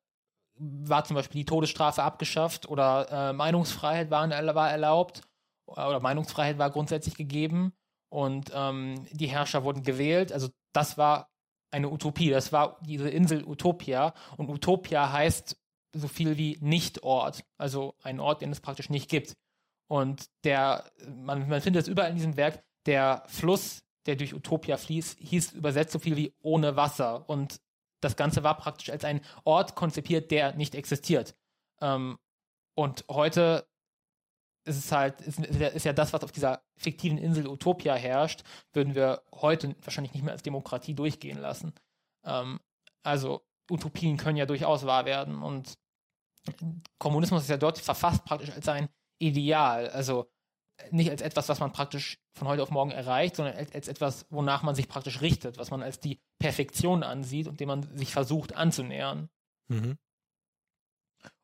[0.57, 5.23] war zum Beispiel die Todesstrafe abgeschafft oder äh, Meinungsfreiheit war, war erlaubt
[5.67, 7.73] oder Meinungsfreiheit war grundsätzlich gegeben
[8.15, 10.33] und ähm, die Herrscher wurden gewählt.
[10.33, 11.33] Also das war
[11.73, 12.31] eine Utopie.
[12.31, 15.57] Das war diese Insel Utopia und Utopia heißt
[15.97, 19.35] so viel wie Nichtort, also ein Ort, den es praktisch nicht gibt.
[19.89, 24.77] Und der, man, man findet es überall in diesem Werk, der Fluss, der durch Utopia
[24.77, 27.29] fließt, hieß übersetzt so viel wie ohne Wasser.
[27.29, 27.61] Und
[28.01, 31.35] das Ganze war praktisch als ein Ort konzipiert, der nicht existiert.
[31.81, 32.19] Ähm,
[32.77, 33.67] und heute
[34.65, 38.95] ist es halt, ist, ist ja das, was auf dieser fiktiven Insel Utopia herrscht, würden
[38.95, 41.75] wir heute wahrscheinlich nicht mehr als Demokratie durchgehen lassen.
[42.25, 42.61] Ähm,
[43.03, 45.75] also Utopien können ja durchaus wahr werden und
[46.99, 50.31] Kommunismus ist ja dort verfasst praktisch als ein Ideal, also
[50.91, 54.27] nicht als etwas, was man praktisch von heute auf morgen erreicht, sondern als, als etwas,
[54.31, 58.13] wonach man sich praktisch richtet, was man als die Perfektion ansieht und dem man sich
[58.13, 59.29] versucht anzunähern.
[59.69, 59.97] Mhm.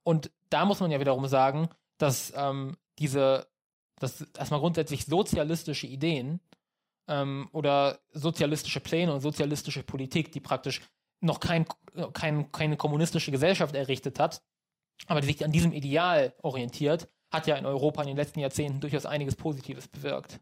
[0.03, 3.47] Und da muss man ja wiederum sagen, dass ähm, diese,
[3.99, 6.41] dass erstmal grundsätzlich sozialistische Ideen
[7.09, 10.81] ähm, oder sozialistische Pläne und sozialistische Politik, die praktisch
[11.21, 11.67] noch kein,
[12.13, 14.43] kein, keine kommunistische Gesellschaft errichtet hat,
[15.07, 18.81] aber die sich an diesem Ideal orientiert, hat ja in Europa in den letzten Jahrzehnten
[18.81, 20.41] durchaus einiges Positives bewirkt.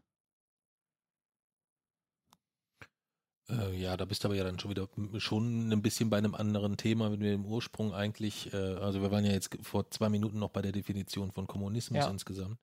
[3.49, 6.35] Äh, ja, da bist du aber ja dann schon wieder schon ein bisschen bei einem
[6.35, 10.09] anderen Thema, wenn wir im Ursprung eigentlich, äh, also wir waren ja jetzt vor zwei
[10.09, 12.09] Minuten noch bei der Definition von Kommunismus Ja.
[12.09, 12.57] insgesamt.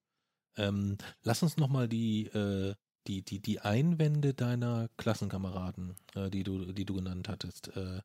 [0.56, 2.74] Ähm, lass uns nochmal die, äh,
[3.06, 8.00] die, die, die Einwände deiner Klassenkameraden, äh, die du, die du genannt hattest, äh,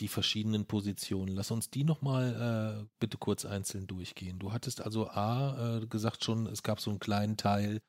[0.00, 4.38] die verschiedenen Positionen, lass uns die nochmal äh, bitte kurz einzeln durchgehen.
[4.38, 7.80] Du hattest also A äh, gesagt schon, es gab so einen kleinen Teil,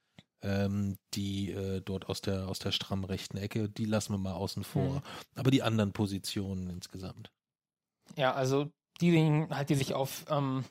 [0.41, 4.34] ähm, die äh, dort aus der aus der stramm rechten Ecke, die lassen wir mal
[4.34, 4.95] außen vor.
[4.95, 5.02] Mhm.
[5.36, 7.32] Aber die anderen Positionen insgesamt.
[8.15, 8.71] Ja, also
[9.02, 10.65] diejenigen halt, die sich auf, ähm,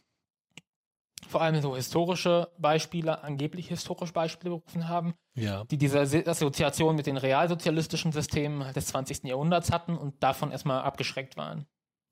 [1.28, 5.64] vor allem so historische Beispiele, angeblich historische Beispiele berufen haben, Ja.
[5.64, 9.24] die diese Se- Assoziation mit den realsozialistischen Systemen des 20.
[9.24, 11.66] Jahrhunderts hatten und davon erstmal abgeschreckt waren.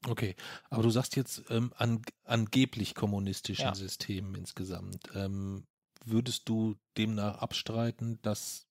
[0.08, 0.36] Okay,
[0.70, 3.74] aber du sagst jetzt ähm, an, angeblich kommunistischen Ja.
[3.74, 5.08] Systemen insgesamt.
[5.14, 5.64] Ähm,
[6.06, 8.66] würdest du demnach abstreiten, dass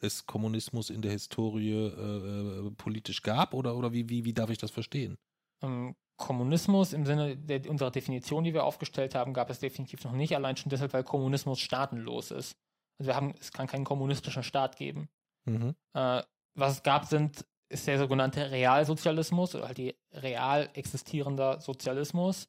[0.00, 4.50] es Kommunismus in der Historie äh, äh, politisch gab oder, oder wie, wie, wie darf
[4.50, 5.16] ich das verstehen?
[5.62, 10.12] Ähm, Kommunismus im Sinne der, unserer Definition, die wir aufgestellt haben, gab es definitiv noch
[10.12, 12.56] nicht, allein schon deshalb, weil Kommunismus staatenlos ist.
[12.98, 15.08] Also wir haben, es kann keinen kommunistischen Staat geben.
[15.46, 15.74] Mhm.
[15.94, 16.22] Äh,
[16.56, 22.48] was es gab, sind, ist der sogenannte Realsozialismus oder halt die real existierender Sozialismus,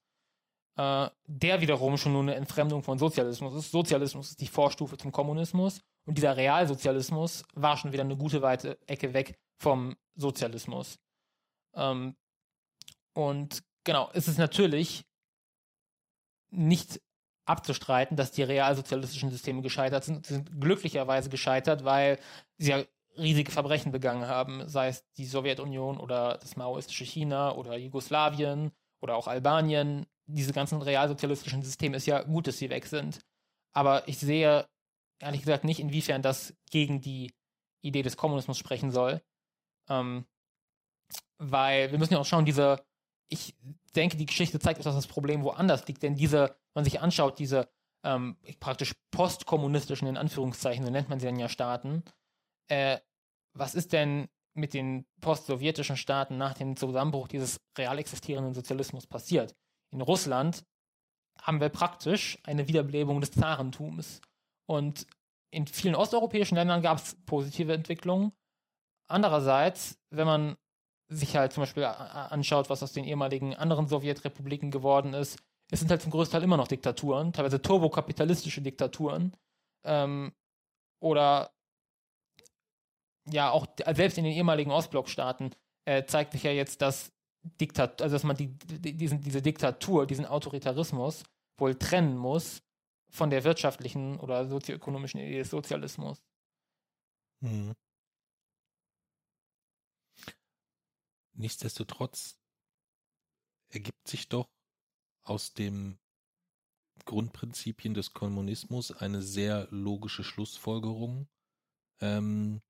[0.78, 3.72] äh, der wiederum schon nur eine Entfremdung von Sozialismus ist.
[3.72, 8.78] Sozialismus ist die Vorstufe zum Kommunismus und dieser Realsozialismus war schon wieder eine gute weite
[8.88, 11.00] Ecke weg vom Sozialismus.
[11.74, 12.16] Ähm,
[13.14, 15.06] und genau, es ist natürlich
[16.52, 17.02] nicht
[17.46, 20.26] abzustreiten, dass die realsozialistischen Systeme gescheitert sind.
[20.26, 22.20] Sie sind glücklicherweise gescheitert, weil
[22.58, 22.84] sie ja
[23.18, 29.16] riesige Verbrechen begangen haben, sei es die Sowjetunion oder das maoistische China oder Jugoslawien oder
[29.16, 30.06] auch Albanien.
[30.28, 33.20] Diese ganzen realsozialistischen Systeme ist ja gut, dass sie weg sind.
[33.74, 34.68] Aber ich sehe
[35.20, 37.34] ehrlich gesagt nicht, inwiefern das gegen die
[37.82, 39.22] Idee des Kommunismus sprechen soll.
[39.90, 40.26] Ähm,
[41.38, 42.84] weil wir müssen ja auch schauen, diese,
[43.30, 43.56] ich
[43.96, 46.42] denke, die Geschichte zeigt uns, dass das Problem woanders liegt, denn diese,
[46.74, 47.70] wenn man sich anschaut, diese
[48.04, 52.04] ähm, praktisch postkommunistischen, in Anführungszeichen, so nennt man sie dann ja Staaten,
[52.68, 53.00] äh,
[53.54, 59.56] was ist denn mit den postsowjetischen Staaten nach dem Zusammenbruch dieses real existierenden Sozialismus passiert?
[59.92, 60.66] In Russland
[61.42, 64.22] haben wir praktisch eine Wiederbelebung des Zarentums.
[64.68, 65.06] Und
[65.52, 68.32] in vielen osteuropäischen Ländern gab es positive Entwicklungen.
[69.08, 70.58] Andererseits, wenn man
[71.08, 75.40] sich halt zum Beispiel anschaut, was aus den ehemaligen anderen Sowjetrepubliken geworden ist,
[75.72, 79.36] es sind halt zum größten Teil immer noch Diktaturen, teilweise turbokapitalistische Diktaturen.
[79.84, 80.34] Ähm,
[81.00, 81.52] oder
[83.30, 87.12] ja, auch selbst in den ehemaligen Ostblockstaaten äh, zeigt sich ja jetzt, dass
[87.62, 91.24] Diktat, also dass man die, die, diesen, diese Diktatur, diesen Autoritarismus
[91.58, 92.62] wohl trennen muss
[93.10, 96.24] von der wirtschaftlichen oder sozioökonomischen Idee des Sozialismus.
[97.42, 97.76] Mhm.
[101.34, 102.40] Nichtsdestotrotz
[103.70, 104.50] ergibt sich doch
[105.24, 106.00] aus den
[107.04, 111.28] Grundprinzipien des Kommunismus eine sehr logische Schlussfolgerung,
[112.00, 112.62] ähm,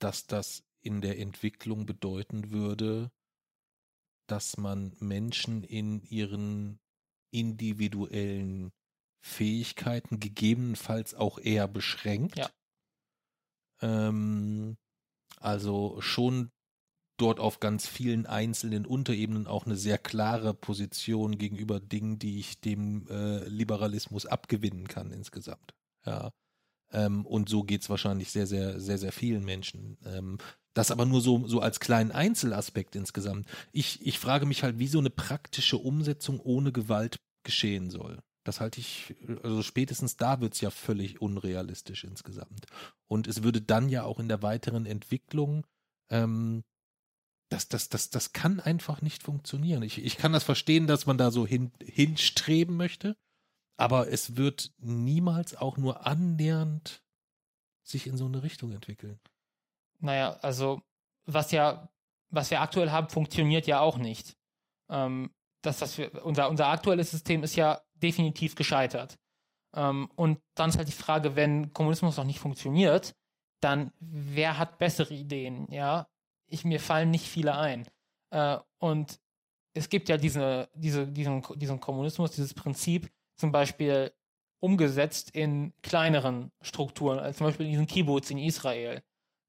[0.00, 3.10] dass das in der Entwicklung bedeuten würde,
[4.26, 6.80] dass man Menschen in ihren
[7.30, 8.72] individuellen
[9.20, 12.38] Fähigkeiten gegebenenfalls auch eher beschränkt.
[12.38, 12.50] Ja.
[13.82, 14.76] Ähm,
[15.38, 16.50] also schon
[17.18, 22.60] dort auf ganz vielen einzelnen Unterebenen auch eine sehr klare Position gegenüber Dingen, die ich
[22.60, 25.74] dem äh, Liberalismus abgewinnen kann insgesamt.
[26.04, 26.32] Ja.
[26.92, 29.98] Ähm, und so geht's wahrscheinlich sehr, sehr, sehr, sehr vielen Menschen.
[30.04, 30.38] Ähm,
[30.76, 33.48] das aber nur so, so als kleinen Einzelaspekt insgesamt.
[33.72, 38.20] Ich, ich frage mich halt, wie so eine praktische Umsetzung ohne Gewalt geschehen soll.
[38.44, 42.66] Das halte ich, also spätestens da wird's ja völlig unrealistisch insgesamt.
[43.08, 45.66] Und es würde dann ja auch in der weiteren Entwicklung,
[46.10, 46.62] ähm,
[47.48, 49.82] das, das, das, das kann einfach nicht funktionieren.
[49.82, 53.16] Ich, ich kann das verstehen, dass man da so hin, hinstreben möchte,
[53.78, 57.02] aber es wird niemals auch nur annähernd
[57.82, 59.18] sich in so eine Richtung entwickeln.
[60.00, 60.82] Naja, also
[61.26, 61.88] was ja,
[62.30, 64.36] was wir aktuell haben, funktioniert ja auch nicht.
[64.88, 65.30] Ähm,
[65.62, 69.18] das, was wir, unser, unser aktuelles System ist ja definitiv gescheitert.
[69.74, 73.14] Ähm, und dann ist halt die Frage, wenn Kommunismus noch nicht funktioniert,
[73.60, 76.08] dann wer hat bessere Ideen, ja?
[76.48, 77.88] Ich, mir fallen nicht viele ein.
[78.30, 79.18] Äh, und
[79.74, 84.12] es gibt ja diese, diese, diesen, diesen Kommunismus, dieses Prinzip, zum Beispiel
[84.60, 89.02] umgesetzt in kleineren Strukturen, also zum Beispiel in diesen Kibbutz in Israel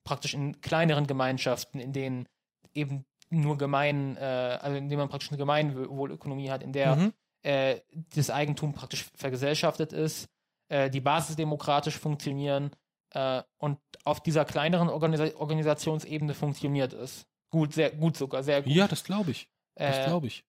[0.08, 2.28] praktisch in kleineren Gemeinschaften, in denen
[2.74, 7.14] eben nur gemein, äh, also in denen man praktisch eine Gemeinwohlökonomie hat, in der Mhm.
[7.44, 7.82] äh,
[8.16, 10.30] das Eigentum praktisch vergesellschaftet ist,
[10.70, 12.72] äh, die basisdemokratisch funktionieren
[13.12, 17.26] äh, und auf dieser kleineren Organisa Organisationsebene funktioniert es.
[17.50, 18.72] Gut, sehr gut sogar, sehr gut.
[18.72, 19.50] Ja, das glaube ich.
[19.76, 20.46] Das äh, glaube ich.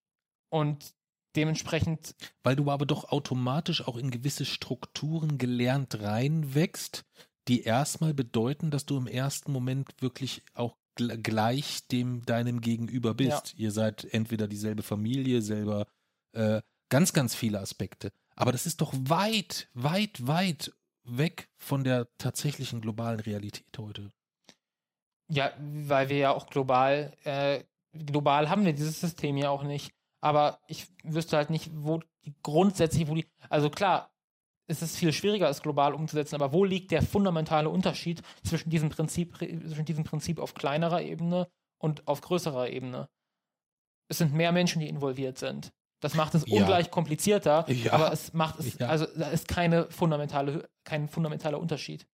[0.50, 0.94] und
[1.36, 7.04] dementsprechend, Weil du aber doch automatisch auch in gewisse Strukturen gelernt reinwächst,
[7.48, 13.14] die erstmal bedeuten, dass du im ersten Moment wirklich auch gl gleich dem deinem Gegenüber
[13.14, 13.54] bist.
[13.56, 15.86] Ihr seid entweder dieselbe Familie, selber
[16.32, 18.12] äh, ganz, ganz viele Aspekte.
[18.36, 20.72] Aber das ist doch weit, weit, weit
[21.04, 24.12] weg von der tatsächlichen globalen Realität heute.
[25.28, 29.92] ja, weil wir ja auch global, äh, global haben wir dieses System ja auch nicht.
[30.20, 34.10] Aber ich wüsste halt nicht, wo die grundsätzlich, wo die, also klar,
[34.68, 38.90] es ist viel schwieriger, es global umzusetzen, aber wo liegt der fundamentale Unterschied zwischen diesem
[38.90, 43.08] Prinzip, zwischen diesem Prinzip auf kleinerer Ebene und auf größerer Ebene?
[44.08, 45.72] Es sind mehr Menschen, die involviert sind.
[46.00, 46.60] Das macht es Ja.
[46.60, 47.92] ungleich komplizierter, Ja.
[47.94, 48.88] aber es macht es, Ja.
[48.88, 52.06] also da ist keine fundamentale, kein fundamentaler Unterschied.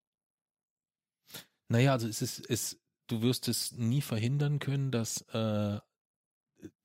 [1.69, 5.79] Naja, also es ist, es, du wirst es nie verhindern können, dass äh,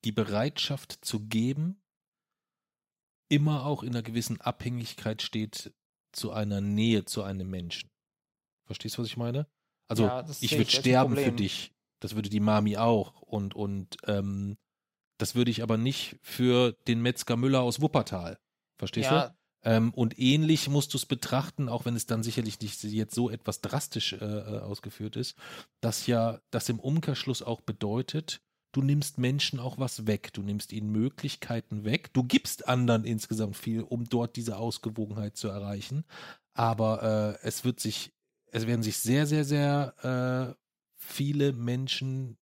[0.04, 1.79] die Bereitschaft zu geben
[3.30, 5.72] immer auch in einer gewissen Abhängigkeit steht
[6.12, 7.88] zu einer Nähe zu einem Menschen.
[8.66, 9.46] Verstehst du, was ich meine?
[9.88, 11.72] Also Ja, ich würde sterben für dich.
[12.00, 13.22] Das würde die Mami auch.
[13.22, 14.58] Und, und ähm,
[15.18, 18.38] das würde ich aber nicht für den Metzger Müller aus Wuppertal.
[18.78, 19.14] Verstehst du?
[19.14, 23.14] Ja, Ähm, und ähnlich musst du es betrachten, auch wenn es dann sicherlich nicht jetzt
[23.14, 25.36] so etwas drastisch äh, äh, ausgeführt ist,
[25.80, 28.40] dass ja das im Umkehrschluss auch bedeutet,
[28.72, 33.56] du nimmst Menschen auch was weg, du nimmst ihnen Möglichkeiten weg, du gibst anderen insgesamt
[33.56, 36.04] viel, um dort diese Ausgewogenheit zu erreichen,
[36.54, 38.12] aber äh, es wird sich,
[38.46, 40.60] es werden sich sehr, sehr, sehr äh,
[40.96, 42.38] viele Menschen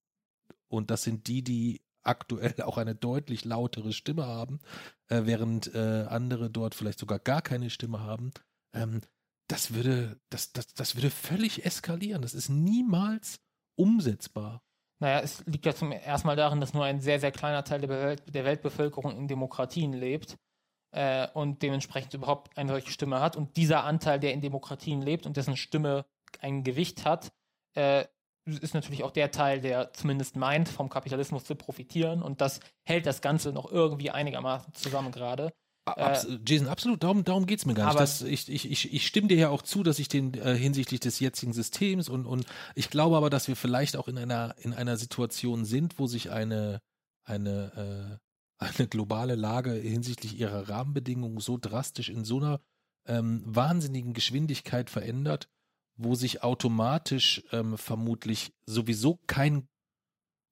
[0.69, 4.61] und das sind die, die aktuell auch eine deutlich lautere Stimme haben,
[5.09, 8.33] äh, während äh, andere dort vielleicht sogar gar keine Stimme haben.
[8.73, 9.01] Ähm,
[9.49, 12.21] das würde, das, das, das würde völlig eskalieren.
[12.21, 13.41] Das ist niemals
[13.77, 14.63] umsetzbar.
[15.01, 17.81] Naja, es liegt ja zum ersten Mal darin, dass nur ein sehr, sehr kleiner Teil
[17.81, 20.37] der, Welt, der Weltbevölkerung in Demokratien lebt
[20.93, 23.37] äh, und dementsprechend überhaupt eine solche Stimme hat.
[23.37, 26.05] Und dieser Anteil, der in Demokratien lebt und dessen Stimme
[26.41, 27.33] ein Gewicht hat,
[27.75, 28.07] äh,
[28.45, 32.23] ist natürlich auch der Teil, der zumindest meint, vom Kapitalismus zu profitieren.
[32.23, 35.53] Und das hält das Ganze noch irgendwie einigermaßen zusammen gerade.
[35.97, 37.91] Abs Jason, absolut, darum, darum geht es mir gar nicht.
[37.93, 40.57] aber- Das, ich, ich, ich, ich stimme dir ja auch zu, dass ich den äh,
[40.57, 44.55] hinsichtlich des jetzigen Systems und, und ich glaube aber, dass wir vielleicht auch in einer,
[44.59, 46.81] in einer Situation sind, wo sich eine,
[47.25, 48.19] eine,
[48.61, 52.61] äh, eine globale Lage hinsichtlich ihrer Rahmenbedingungen so drastisch in so einer
[53.07, 55.49] ähm, wahnsinnigen Geschwindigkeit verändert,
[55.97, 59.67] wo sich automatisch ähm, vermutlich sowieso kein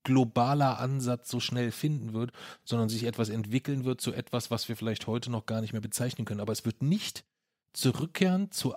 [0.07, 2.31] globaler Ansatz so schnell finden wird,
[2.65, 5.83] sondern sich etwas entwickeln wird zu etwas, was wir vielleicht heute noch gar nicht mehr
[5.83, 6.41] bezeichnen können.
[6.41, 7.25] Aber es wird nicht
[7.73, 8.75] zurückkehren zu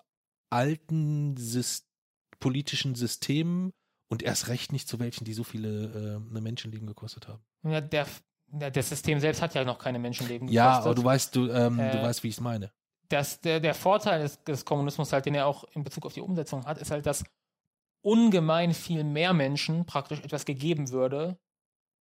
[0.50, 1.86] alten Sys
[2.40, 3.72] politischen Systemen
[4.08, 7.44] und erst recht nicht zu welchen, die so viele äh, Menschenleben gekostet haben.
[7.64, 8.08] Ja, der,
[8.48, 10.86] das System selbst hat ja noch keine Menschenleben Ja, gekostet.
[10.88, 12.72] aber du weißt, du, ähm, du Äh, weißt, wie ich es meine.
[13.10, 16.22] das, der, der Vorteil des, des Kommunismus halt, den er auch in Bezug auf die
[16.22, 17.24] Umsetzung hat, ist halt, dass
[18.02, 21.38] ungemein viel mehr Menschen praktisch etwas gegeben würde,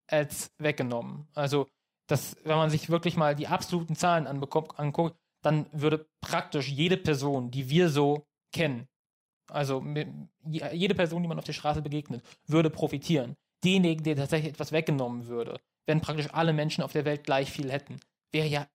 [0.09, 1.29] als weggenommen.
[1.35, 1.67] Also,
[2.09, 6.97] das, wenn man sich wirklich mal die absoluten Zahlen anbekommt, anguckt, dann würde praktisch jede
[6.97, 8.89] Person, die wir so kennen,
[9.51, 9.85] also
[10.45, 13.37] jede Person, die man auf der Straße begegnet, würde profitieren.
[13.65, 17.71] Denjenigen, der tatsächlich etwas weggenommen würde, wenn praktisch alle Menschen auf der Welt gleich viel
[17.71, 18.01] hätten,
[18.33, 18.67] wäre ja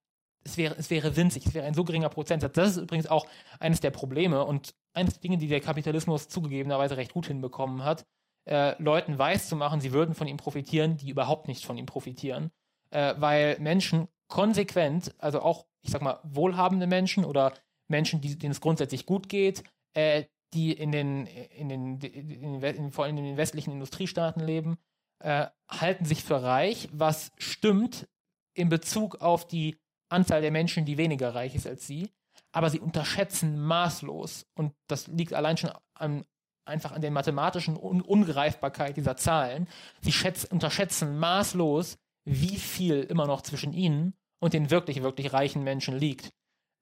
[0.45, 2.53] es wäre, es wäre winzig, es wäre ein so geringer Prozentsatz.
[2.53, 3.27] Das ist übrigens auch
[3.59, 8.05] eines der Probleme und eines der Dinge, die der Kapitalismus zugegebenerweise recht gut hinbekommen hat,
[8.45, 12.51] äh, Leuten weiszumachen, sie würden von ihm profitieren, die überhaupt nicht von ihm profitieren,
[12.91, 17.53] äh, weil Menschen konsequent, also auch, ich sag mal, wohlhabende Menschen oder
[17.87, 22.63] Menschen, die, denen es grundsätzlich gut geht, äh, die in den, in den, in den,
[22.63, 24.77] in, vor allem in den westlichen Industriestaaten leben,
[25.19, 28.07] äh, halten sich für reich, was stimmt
[28.53, 29.77] in Bezug auf die
[30.09, 32.09] Anzahl der Menschen, die weniger reich ist als sie,
[32.53, 36.25] aber sie unterschätzen maßlos, und das liegt allein schon an,
[36.65, 39.67] einfach an der mathematischen Un Ungreifbarkeit dieser Zahlen,
[40.01, 45.63] sie schätz unterschätzen maßlos, wie viel immer noch zwischen ihnen und den wirklich, wirklich reichen
[45.63, 46.31] Menschen liegt.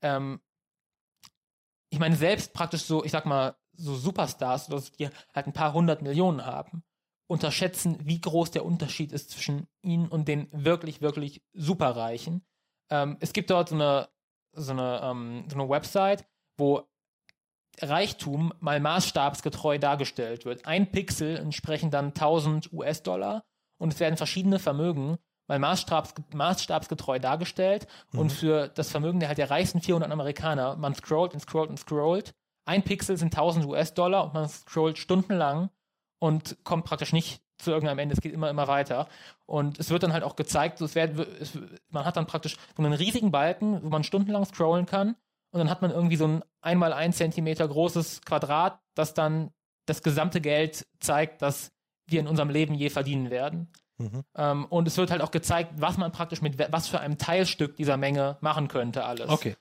[0.03, 0.39] Ähm,
[1.89, 4.67] ich meine, selbst praktisch so, ich sag mal, so Superstars,
[4.99, 6.83] die halt ein paar hundert Millionen haben,
[7.27, 12.45] unterschätzen, wie groß der Unterschied ist zwischen ihnen und den wirklich, wirklich Superreichen.
[12.89, 14.09] Ähm, es gibt dort so eine,
[14.53, 16.25] so eine, ähm, so eine Website,
[16.57, 16.83] wo
[17.79, 20.65] Reichtum mal maßstabsgetreu dargestellt wird.
[20.65, 23.43] Ein Pixel entsprechen dann 1000 US-Dollar
[23.77, 29.37] und es werden verschiedene Vermögen mal maßstabs, maßstabsgetreu dargestellt und für das Vermögen der halt
[29.37, 32.33] der reichsten 400 Amerikaner, man scrollt und scrollt und scrollt.
[32.65, 35.69] Ein Pixel sind 1000 US-Dollar und man scrollt stundenlang
[36.19, 38.13] und kommt praktisch nicht zu irgendeinem Ende.
[38.13, 39.07] Es geht immer, immer weiter.
[39.45, 41.57] Und es wird dann halt auch gezeigt, so es wird, es,
[41.89, 45.15] man hat dann praktisch so einen riesigen Balken, wo man stundenlang scrollen kann.
[45.51, 49.51] Und dann hat man irgendwie so ein einmal ein Zentimeter großes Quadrat, das dann
[49.85, 51.71] das gesamte Geld zeigt, das
[52.05, 53.71] wir in unserem Leben je verdienen werden.
[54.01, 54.23] Mhm.
[54.35, 57.75] Ähm, und es wird halt auch gezeigt, was man praktisch mit was für einem Teilstück
[57.75, 59.29] dieser Menge machen könnte, alles.
[59.29, 59.55] Okay.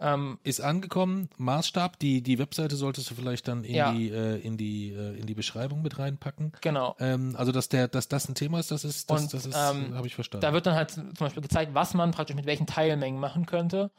[0.00, 3.92] Ähm, Ist angekommen, Maßstab, die, die Webseite solltest du vielleicht dann in Ja.
[3.92, 6.52] die, äh, in die, äh, in die Beschreibung mit reinpacken.
[6.60, 6.96] genau.
[6.98, 9.54] Ähm, also, dass der, dass das ein Thema ist, das ist, das, Und, das ist,
[9.56, 10.42] ähm, habe ich verstanden.
[10.42, 13.92] Da wird dann halt zum Beispiel gezeigt, was man praktisch mit welchen Teilmengen machen könnte.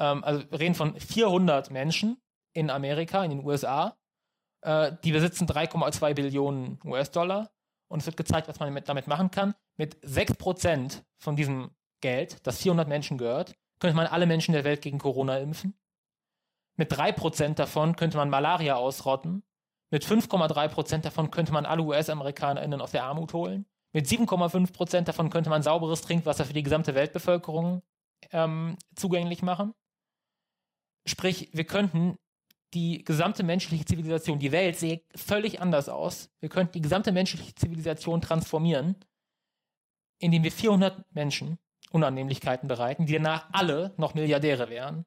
[0.00, 2.16] Ähm, also wir reden von 400 Menschen
[2.52, 3.96] in Amerika, in den USA.
[4.62, 7.50] Äh, die besitzen 3,2 Billionen US-Dollar.
[7.94, 9.54] Und es wird gezeigt, was man mit, damit machen kann.
[9.76, 11.70] Mit 6% von diesem
[12.00, 15.78] Geld, das 400 Menschen gehört, könnte man alle Menschen der Welt gegen Corona impfen.
[16.74, 19.44] Mit 3% davon könnte man Malaria ausrotten.
[19.90, 23.64] Mit 5,3% davon könnte man alle US-AmerikanerInnen aus der Armut holen.
[23.92, 27.84] Mit 7,5% davon könnte man sauberes Trinkwasser für die gesamte Weltbevölkerung
[28.32, 29.72] ähm, zugänglich machen.
[31.06, 32.18] Sprich, wir könnten
[32.74, 36.30] die gesamte menschliche Zivilisation, die Welt sehe völlig anders aus.
[36.40, 38.96] Wir könnten die gesamte menschliche Zivilisation transformieren,
[40.18, 41.58] indem wir 400 Menschen
[41.90, 45.06] Unannehmlichkeiten bereiten, die danach alle noch Milliardäre wären.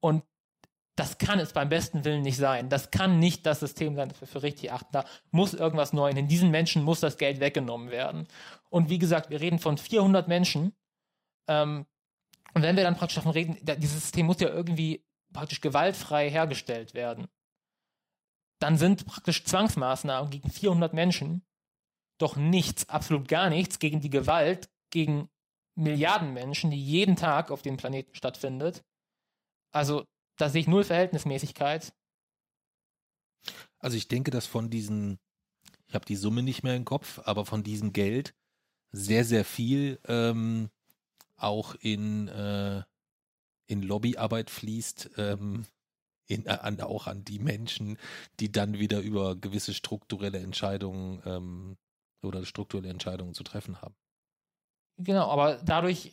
[0.00, 0.24] Und
[0.96, 2.68] das kann es beim besten Willen nicht sein.
[2.68, 4.88] Das kann nicht das System sein, das wir für richtig achten.
[4.92, 6.10] Da muss irgendwas neu.
[6.10, 8.26] In diesen Menschen muss das Geld weggenommen werden.
[8.68, 10.74] Und wie gesagt, wir reden von 400 Menschen.
[11.48, 11.86] Ähm,
[12.52, 16.94] und wenn wir dann praktisch davon reden, dieses System muss ja irgendwie praktisch gewaltfrei hergestellt
[16.94, 17.28] werden,
[18.58, 21.44] dann sind praktisch Zwangsmaßnahmen gegen 400 Menschen
[22.18, 25.30] doch nichts, absolut gar nichts gegen die Gewalt gegen
[25.76, 28.84] Milliarden Menschen, die jeden Tag auf dem Planeten stattfindet.
[29.72, 30.04] Also
[30.36, 31.94] da sehe ich null Verhältnismäßigkeit.
[33.78, 35.18] Also ich denke, dass von diesen,
[35.86, 38.34] ich habe die Summe nicht mehr im Kopf, aber von diesem Geld
[38.92, 40.70] sehr, sehr viel ähm,
[41.36, 42.82] auch in, äh,
[43.70, 45.64] in Lobbyarbeit fließt, ähm,
[46.26, 47.98] in, äh, an, auch an die Menschen,
[48.40, 51.76] die dann wieder über gewisse strukturelle Entscheidungen ähm,
[52.22, 53.94] oder strukturelle Entscheidungen zu treffen haben.
[54.98, 56.12] Genau, aber dadurch,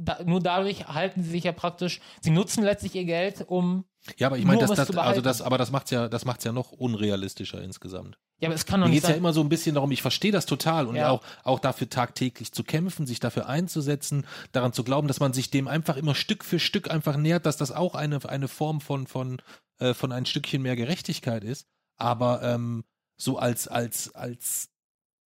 [0.00, 3.84] da, nur dadurch halten sie sich ja praktisch, sie nutzen letztlich ihr Geld, um,
[4.16, 6.44] Ja, aber ich meine, das, es das, also das, aber das macht's ja, das macht's
[6.44, 8.18] ja noch unrealistischer insgesamt.
[8.40, 10.00] ja, aber es kann doch Mir nicht geht's ja immer so ein bisschen darum, ich
[10.02, 11.10] verstehe das total und Ja.
[11.10, 15.50] auch, auch dafür tagtäglich zu kämpfen, sich dafür einzusetzen, daran zu glauben, dass man sich
[15.50, 19.06] dem einfach immer Stück für Stück einfach nähert, dass das auch eine, eine Form von,
[19.06, 19.42] von,
[19.78, 21.66] äh, von ein Stückchen mehr Gerechtigkeit ist.
[21.98, 22.84] Aber ähm,
[23.18, 24.70] so als, als, als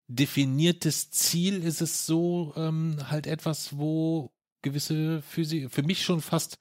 [0.08, 4.32] definiertes Ziel ist es so ähm, halt etwas, wo
[4.64, 6.60] gewisse Physi für mich schon fast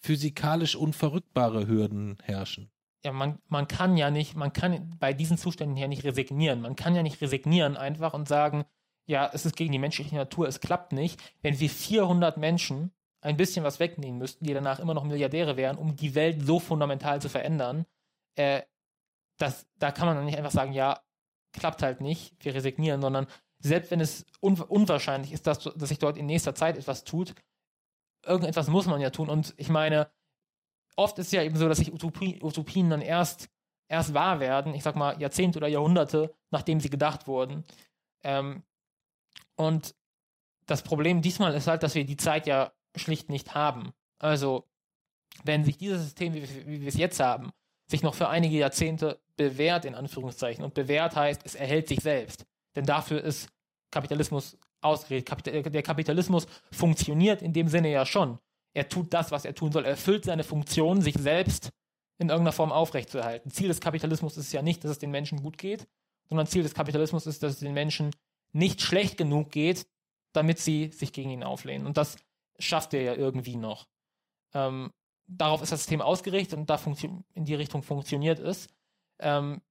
[0.00, 2.70] physikalisch unverrückbare Hürden herrschen.
[3.04, 6.60] ja, man, man kann ja nicht, man kann bei diesen Zuständen ja nicht resignieren.
[6.60, 8.64] Man kann ja nicht resignieren einfach und sagen,
[9.06, 11.22] ja, es ist gegen die menschliche Natur, es klappt nicht.
[11.40, 15.78] Wenn wir 400 Menschen ein bisschen was wegnehmen müssten, die danach immer noch Milliardäre wären,
[15.78, 17.86] um die Welt so fundamental zu verändern,
[18.34, 18.62] äh,
[19.38, 21.00] das, da kann man dann nicht einfach sagen, ja,
[21.52, 23.26] klappt halt nicht, wir resignieren, sondern
[23.66, 27.34] selbst wenn es un unwahrscheinlich ist, dass, dass sich dort in nächster Zeit etwas tut,
[28.24, 29.28] irgendetwas muss man ja tun.
[29.28, 30.10] Und ich meine,
[30.96, 33.48] oft ist es ja eben so, dass sich Utopie, Utopien dann erst,
[33.88, 37.64] erst wahr werden, ich sag mal Jahrzehnte oder Jahrhunderte, nachdem sie gedacht wurden.
[38.22, 38.62] Ähm,
[39.54, 39.94] und
[40.66, 43.92] das Problem diesmal ist halt, dass wir die Zeit ja schlicht nicht haben.
[44.18, 44.64] Also,
[45.44, 47.52] wenn sich dieses System, wie, wie wir es jetzt haben,
[47.88, 52.46] sich noch für einige Jahrzehnte bewährt, in Anführungszeichen, und bewährt heißt, es erhält sich selbst.
[52.74, 53.48] Denn dafür ist
[53.96, 55.26] Kapitalismus ausgeredet.
[55.26, 58.38] Kapital, der Kapitalismus funktioniert in dem Sinne ja schon.
[58.74, 59.84] Er tut das, was er tun soll.
[59.84, 61.70] Er erfüllt seine Funktion, sich selbst
[62.18, 63.50] in irgendeiner Form aufrechtzuerhalten.
[63.50, 65.88] Ziel des Kapitalismus ist ja nicht, dass es den Menschen gut geht,
[66.28, 68.10] sondern Ziel des Kapitalismus ist, dass es den Menschen
[68.52, 69.86] nicht schlecht genug geht,
[70.32, 71.86] damit sie sich gegen ihn auflehnen.
[71.86, 72.16] Und das
[72.58, 73.86] schafft er ja irgendwie noch.
[74.52, 74.92] Ähm,
[75.26, 76.78] darauf ist das System ausgerichtet und da
[77.32, 78.68] in die Richtung funktioniert es.
[79.20, 79.62] Ähm,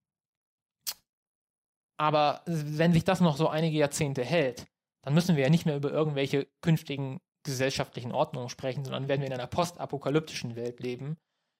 [1.98, 4.66] aber wenn sich das noch so einige Jahrzehnte hält,
[5.04, 9.28] dann müssen wir ja nicht mehr über irgendwelche künftigen gesellschaftlichen Ordnungen sprechen, sondern werden wir
[9.28, 11.18] in einer postapokalyptischen Welt leben,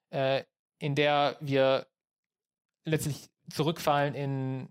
[0.10, 0.44] äh,
[0.80, 1.88] in der wir
[2.86, 4.70] letztlich zurückfallen in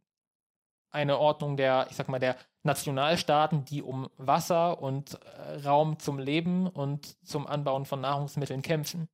[0.91, 6.19] eine Ordnung der, ich sag mal, der Nationalstaaten, die um Wasser und äh, Raum zum
[6.19, 9.09] Leben und zum Anbauen von Nahrungsmitteln kämpfen.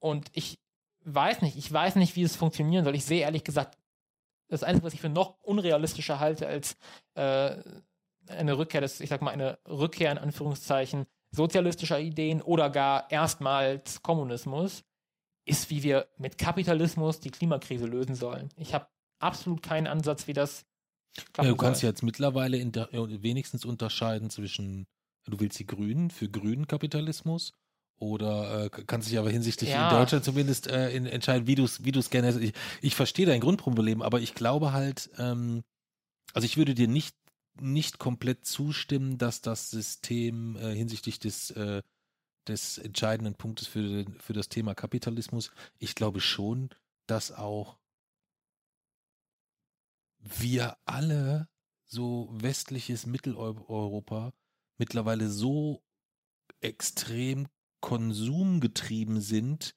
[0.00, 0.58] Und ich
[1.04, 2.94] weiß nicht, ich weiß nicht, wie es funktionieren soll.
[2.94, 3.77] Ich sehe ehrlich gesagt,
[4.48, 6.76] das Einzige, was ich für noch unrealistischer halte als
[7.14, 7.56] äh,
[8.26, 14.02] eine Rückkehr des, ich sag mal, eine Rückkehr in Anführungszeichen sozialistischer Ideen oder gar erstmals
[14.02, 14.84] Kommunismus,
[15.44, 18.50] ist, wie wir mit Kapitalismus die Klimakrise lösen sollen.
[18.56, 18.86] Ich habe
[19.18, 20.66] absolut keinen Ansatz, wie das
[21.36, 21.90] Ja, du kannst soll.
[21.90, 24.86] jetzt mittlerweile der, äh, wenigstens unterscheiden zwischen,
[25.24, 27.52] du willst die Grünen für grünen Kapitalismus
[27.98, 29.84] oder äh, kannst dich aber hinsichtlich Ja.
[29.84, 32.44] in Deutschland zumindest äh, in, entscheiden, wie du es wie du's gerne hättest.
[32.44, 35.64] Ich, ich verstehe dein Grundproblem, aber ich glaube halt, ähm,
[36.34, 37.16] Also ich würde dir nicht,
[37.60, 41.82] nicht komplett zustimmen, dass das System äh, hinsichtlich des, äh,
[42.46, 46.70] des entscheidenden Punktes für, für das Thema Kapitalismus, ich glaube schon,
[47.06, 47.78] dass auch
[50.20, 51.48] wir alle
[51.86, 54.32] so westliches Mitteleuropa
[54.78, 55.82] mittlerweile so
[56.60, 57.48] extrem
[57.80, 59.74] konsumgetrieben sind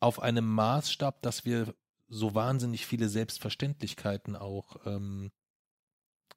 [0.00, 1.74] auf einem Maßstab, dass wir
[2.08, 5.30] so wahnsinnig viele Selbstverständlichkeiten auch ähm,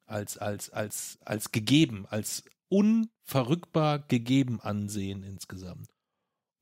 [0.06, 5.90] als, als, als, als gegeben, als unverrückbar gegeben ansehen insgesamt.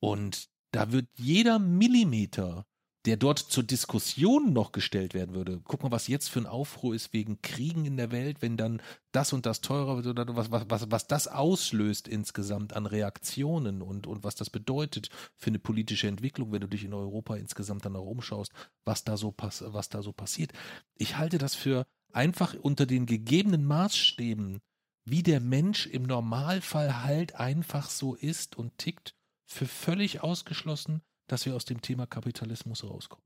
[0.01, 2.67] Und da wird jeder Millimeter
[3.09, 5.63] der dort zur Diskussion noch gestellt werden würde.
[5.65, 8.83] Guck mal, was jetzt für ein Aufruhr ist wegen Kriegen in der Welt, wenn dann
[9.13, 13.81] das und das teurer wird oder was, was, was, was das auslöst insgesamt an Reaktionen
[13.81, 17.87] und, und was das bedeutet für eine politische Entwicklung, wenn du dich in Europa insgesamt
[17.87, 18.53] dann auch umschaust,
[18.85, 20.53] was da so pass was da so passiert.
[20.95, 24.61] Ich halte das für einfach unter den gegebenen Maßstäben,
[25.07, 29.15] wie der Mensch im Normalfall halt einfach so ist und tickt,
[29.47, 33.25] für völlig ausgeschlossen, dass wir aus dem Thema Kapitalismus rauskommen.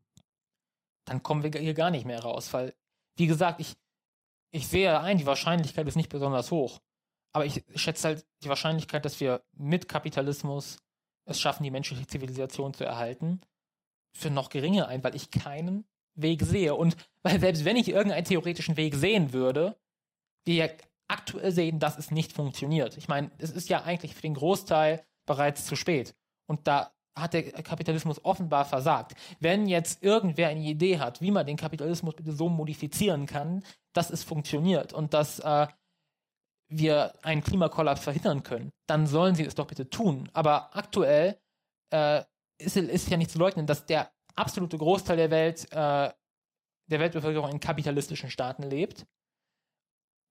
[1.06, 2.74] Dann kommen wir hier gar nicht mehr raus, weil,
[3.16, 3.74] wie gesagt, ich,
[4.52, 6.80] ich sehe ein, die Wahrscheinlichkeit ist nicht besonders hoch.
[7.34, 10.78] Aber ich schätze halt die Wahrscheinlichkeit, dass wir mit Kapitalismus
[11.24, 13.40] es schaffen, die menschliche Zivilisation zu erhalten,
[14.14, 16.74] für noch geringer ein, weil ich keinen Weg sehe.
[16.74, 19.80] Und weil selbst wenn ich irgendeinen theoretischen Weg sehen würde,
[20.44, 20.68] wir ja
[21.08, 22.96] aktuell sehen, dass es nicht funktioniert.
[22.96, 26.14] Ich meine, es ist ja eigentlich für den Großteil bereits zu spät.
[26.46, 29.14] Und da hat der Kapitalismus offenbar versagt.
[29.40, 34.10] Wenn jetzt irgendwer eine Idee hat, wie man den Kapitalismus bitte so modifizieren kann, dass
[34.10, 35.66] es funktioniert und dass äh,
[36.68, 40.30] wir einen Klimakollaps verhindern können, dann sollen sie es doch bitte tun.
[40.32, 41.38] Aber aktuell
[41.90, 42.22] äh,
[42.58, 46.10] ist, ist ja nicht zu leugnen, dass der absolute Großteil der Welt, äh,
[46.90, 49.06] der Weltbevölkerung in kapitalistischen Staaten lebt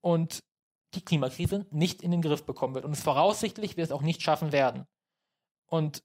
[0.00, 0.42] und
[0.94, 4.22] die Klimakrise nicht in den Griff bekommen wird und es voraussichtlich wir es auch nicht
[4.22, 4.86] schaffen werden.
[5.66, 6.02] Und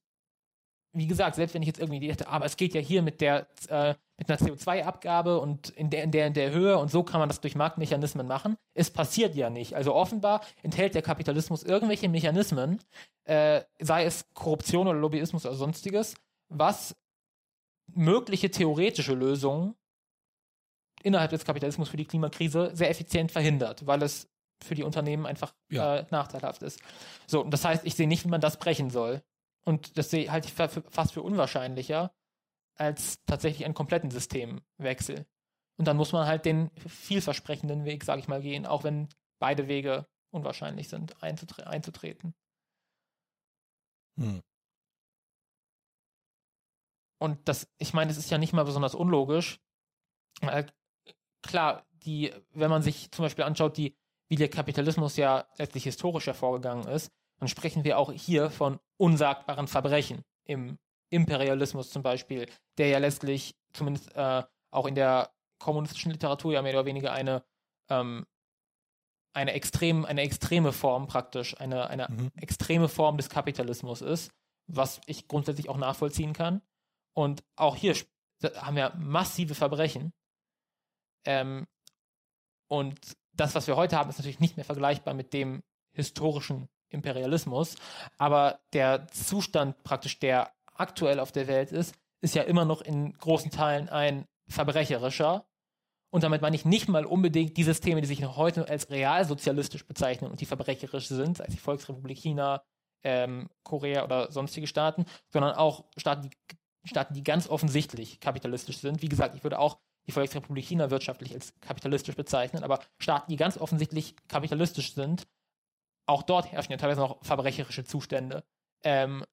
[0.94, 3.48] wie gesagt, selbst wenn ich jetzt irgendwie hätte, aber es geht ja hier mit der
[3.70, 7.20] äh, mit einer CO2-Abgabe und in der, in der in der Höhe und so kann
[7.20, 8.58] man das durch Marktmechanismen machen.
[8.74, 9.76] Es passiert ja nicht.
[9.76, 12.80] Also offenbar enthält der Kapitalismus irgendwelche Mechanismen,
[13.26, 16.16] äh, sei es Korruption oder Lobbyismus oder sonstiges,
[16.50, 16.96] was
[17.94, 19.76] mögliche theoretische Lösungen
[21.04, 24.28] innerhalb des Kapitalismus für die Klimakrise sehr effizient verhindert, weil es
[24.64, 25.98] für die Unternehmen einfach ja.
[25.98, 26.80] äh, nachteilhaft ist.
[27.28, 29.22] So, das heißt, ich sehe nicht, wie man das brechen soll.
[29.68, 32.16] Und das halte ich fast für unwahrscheinlicher
[32.76, 35.26] als tatsächlich einen kompletten Systemwechsel.
[35.78, 39.10] Und dann muss man halt den vielversprechenden Weg, sage ich mal, gehen, auch wenn
[39.40, 42.34] beide Wege unwahrscheinlich sind, einzutre einzutreten.
[44.18, 44.42] Hm.
[47.20, 49.60] Und das, ich meine, es ist ja nicht mal besonders unlogisch.
[51.42, 53.98] Klar, die, wenn man sich zum Beispiel anschaut, die,
[54.30, 59.68] wie der Kapitalismus ja letztlich historisch hervorgegangen ist, dann sprechen wir auch hier von unsagbaren
[59.68, 60.78] Verbrechen im
[61.10, 66.74] Imperialismus zum Beispiel, der ja letztlich zumindest äh, auch in der kommunistischen Literatur ja mehr
[66.74, 67.44] oder weniger eine
[67.90, 68.26] ähm,
[69.34, 72.32] eine extrem eine extreme Form praktisch eine eine mhm.
[72.36, 74.32] extreme Form des Kapitalismus ist,
[74.68, 76.62] was ich grundsätzlich auch nachvollziehen kann.
[77.14, 77.96] Und auch hier
[78.56, 80.14] haben wir massive Verbrechen.
[81.26, 81.68] Ähm,
[82.68, 83.00] und
[83.34, 85.64] das, was wir heute haben, ist natürlich nicht mehr vergleichbar mit dem
[85.94, 87.76] historischen Imperialismus.
[88.18, 93.14] Aber der Zustand praktisch, der aktuell auf der Welt ist, ist ja immer noch in
[93.14, 95.46] großen Teilen ein verbrecherischer.
[96.10, 100.32] Und damit meine ich nicht mal unbedingt die Systeme, die sich heute als realsozialistisch bezeichnen
[100.32, 102.64] und die verbrecherisch sind, als die Volksrepublik China,
[103.04, 109.02] ähm, Korea oder sonstige Staaten, sondern auch Staaten die, Staaten, die ganz offensichtlich kapitalistisch sind.
[109.02, 113.36] Wie gesagt, ich würde auch die Volksrepublik China wirtschaftlich als kapitalistisch bezeichnen, aber Staaten, die
[113.36, 115.28] ganz offensichtlich kapitalistisch sind,
[116.08, 118.44] auch dort herrschen ja teilweise noch verbrecherische Zustände.
[118.84, 119.24] Ähm,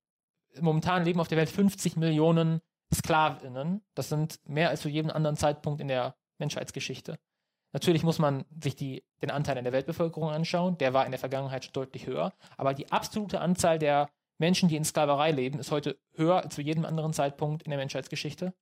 [0.60, 2.60] momentan leben auf der Welt 50 Millionen
[2.92, 3.82] Sklavinnen.
[3.94, 7.18] Das sind mehr als zu jedem anderen Zeitpunkt in der Menschheitsgeschichte.
[7.72, 10.78] Natürlich muss man sich die, den Anteil in der Weltbevölkerung anschauen.
[10.78, 12.32] Der war in der Vergangenheit schon deutlich höher.
[12.56, 16.62] Aber die absolute Anzahl der Menschen, die in Sklaverei leben, ist heute höher als zu
[16.62, 18.54] jedem anderen Zeitpunkt in der Menschheitsgeschichte.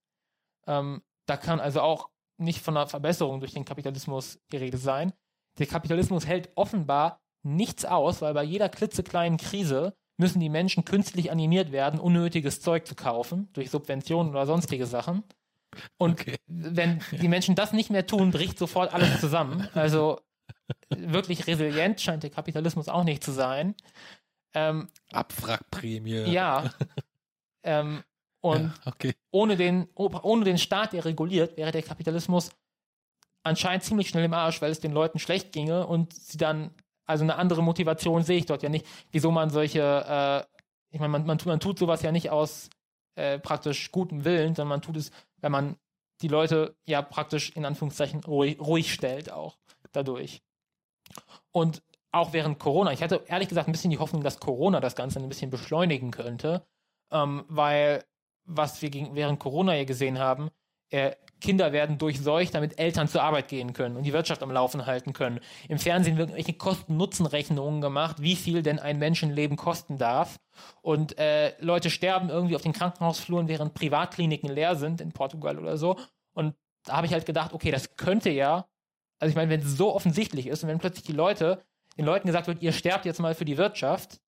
[0.67, 2.09] Ähm, da kann also auch
[2.39, 5.13] nicht von einer Verbesserung durch den Kapitalismus die Rede sein.
[5.59, 11.31] Der Kapitalismus hält offenbar nichts aus, weil bei jeder klitzekleinen Krise müssen die Menschen künstlich
[11.31, 15.25] animiert werden, unnötiges Zeug zu kaufen, durch Subventionen oder sonstige Sachen.
[15.97, 16.37] Und okay.
[16.47, 19.69] wenn die Menschen das nicht mehr tun, bricht sofort alles zusammen.
[19.75, 20.21] Also
[20.91, 23.75] wirklich resilient scheint der Kapitalismus auch nicht zu sein.
[24.55, 26.31] Ähm, Abwrackprämie.
[26.31, 26.71] Ja.
[27.63, 28.03] ähm,
[28.41, 29.15] und ja, okay.
[29.31, 32.51] ohne, den, ohne den Staat, der reguliert, wäre der Kapitalismus
[33.45, 36.75] anscheinend ziemlich schnell im Arsch, weil es den Leuten schlecht ginge und sie dann,
[37.13, 41.11] also eine andere Motivation sehe ich dort ja nicht, wieso man solche, äh, ich meine,
[41.11, 42.69] man, man, man tut sowas ja nicht aus
[43.15, 45.77] äh, praktisch gutem Willen, sondern man tut es, wenn man
[46.23, 49.59] die Leute ja praktisch in Anführungszeichen ruhig, ruhig stellt auch
[49.93, 50.43] dadurch.
[51.51, 54.97] Und auch während Corona, ich hatte ehrlich gesagt ein bisschen die Hoffnung, dass Corona das
[54.97, 56.67] Ganze ein bisschen beschleunigen könnte,
[57.11, 58.05] ähm, weil
[58.45, 60.51] was wir gegen, während Corona ja gesehen haben,
[60.91, 61.13] äh,
[61.43, 65.13] Kinder werden durchseucht, damit Eltern zur Arbeit gehen können und die Wirtschaft am Laufen halten
[65.13, 65.41] können.
[65.69, 70.39] Im Fernsehen werden irgendwelche Kosten-Nutzen-Rechnungen gemacht, wie viel denn ein Menschenleben kosten darf.
[70.81, 75.77] Und äh, Leute sterben irgendwie auf den Krankenhausfluren, während Privatkliniken leer sind, in Portugal oder
[75.77, 75.99] so.
[76.33, 78.67] Und da habe ich halt gedacht, okay, das könnte ja,
[79.19, 81.63] also ich meine, wenn es so offensichtlich ist und wenn plötzlich die Leute,
[81.99, 84.21] den Leuten gesagt wird, ihr sterbt jetzt mal für die Wirtschaft,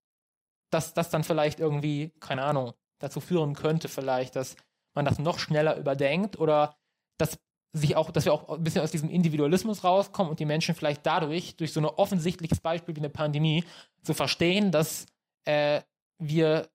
[0.71, 4.57] dass das dann vielleicht irgendwie, keine Ahnung, dazu führen könnte vielleicht, dass
[4.95, 6.77] man das noch schneller überdenkt oder
[7.19, 7.39] dass
[7.75, 11.05] sich auch, dass wir auch ein bisschen aus diesem Individualismus rauskommen und die Menschen vielleicht
[11.05, 13.65] dadurch, durch so ein offensichtliches Beispiel wie eine Pandemie,
[14.03, 15.07] zu verstehen, dass
[15.45, 15.81] äh,
[16.19, 16.69] wir,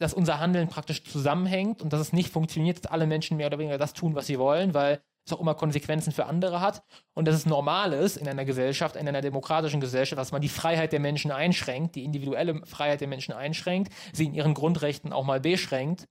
[0.00, 3.58] dass unser Handeln praktisch zusammenhängt und dass es nicht funktioniert, dass alle Menschen mehr oder
[3.58, 6.82] weniger das tun, was sie wollen, weil es auch immer Konsequenzen für andere hat
[7.14, 10.48] und dass es normal ist in einer Gesellschaft, in einer demokratischen Gesellschaft, dass man die
[10.48, 15.24] Freiheit der Menschen einschränkt, die individuelle Freiheit der Menschen einschränkt, sie in ihren Grundrechten auch
[15.24, 16.08] mal beschränkt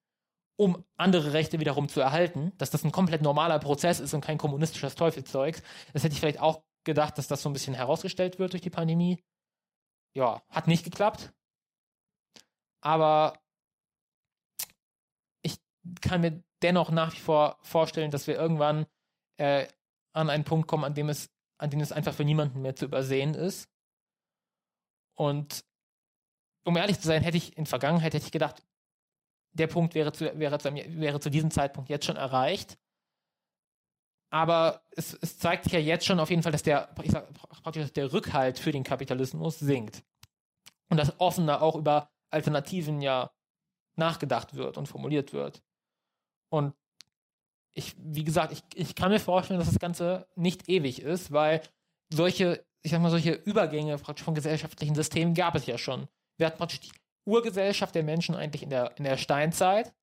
[0.55, 4.37] um andere Rechte wiederum zu erhalten, dass das ein komplett normaler Prozess ist und kein
[4.37, 5.61] kommunistisches Teufelzeug.
[5.93, 8.69] Das hätte ich vielleicht auch gedacht, dass das so ein bisschen herausgestellt wird durch die
[8.69, 9.23] Pandemie.
[10.15, 11.33] Ja, hat nicht geklappt.
[12.81, 13.39] Aber
[15.41, 15.57] ich
[16.01, 18.85] kann mir dennoch nach wie vor vorstellen, dass wir irgendwann
[19.37, 19.67] äh,
[20.13, 22.85] an einen Punkt kommen, an dem es, an dem es einfach für niemanden mehr zu
[22.85, 23.69] übersehen ist.
[25.15, 25.65] Und
[26.65, 28.63] um ehrlich zu sein, hätte ich in Vergangenheit hätte ich gedacht,
[29.53, 32.77] der Punkt wäre zu, wäre, zu, wäre zu diesem Zeitpunkt jetzt schon erreicht.
[34.29, 37.31] Aber es, es zeigt sich ja jetzt schon auf jeden Fall, dass der, sag,
[37.61, 40.03] praktisch der Rückhalt für den Kapitalismus sinkt.
[40.89, 43.31] Und dass offener auch über Alternativen ja
[43.95, 45.61] nachgedacht wird und formuliert wird.
[46.49, 46.73] Und
[47.73, 51.61] ich, wie gesagt, ich, ich kann mir vorstellen, dass das Ganze nicht ewig ist, weil
[52.11, 56.07] solche, ich sag mal, solche Übergänge von gesellschaftlichen Systemen gab es ja schon.
[56.37, 56.91] Wir hatten praktisch die
[57.25, 59.93] Urgesellschaft der Menschen eigentlich in der, in der Steinzeit.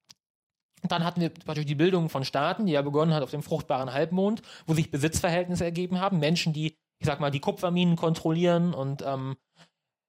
[0.83, 3.43] Und dann hatten wir natürlich die Bildung von Staaten, die ja begonnen hat auf dem
[3.43, 6.19] fruchtbaren Halbmond, wo sich Besitzverhältnisse ergeben haben.
[6.19, 9.37] Menschen, die, ich sag mal, die Kupferminen kontrollieren und ähm,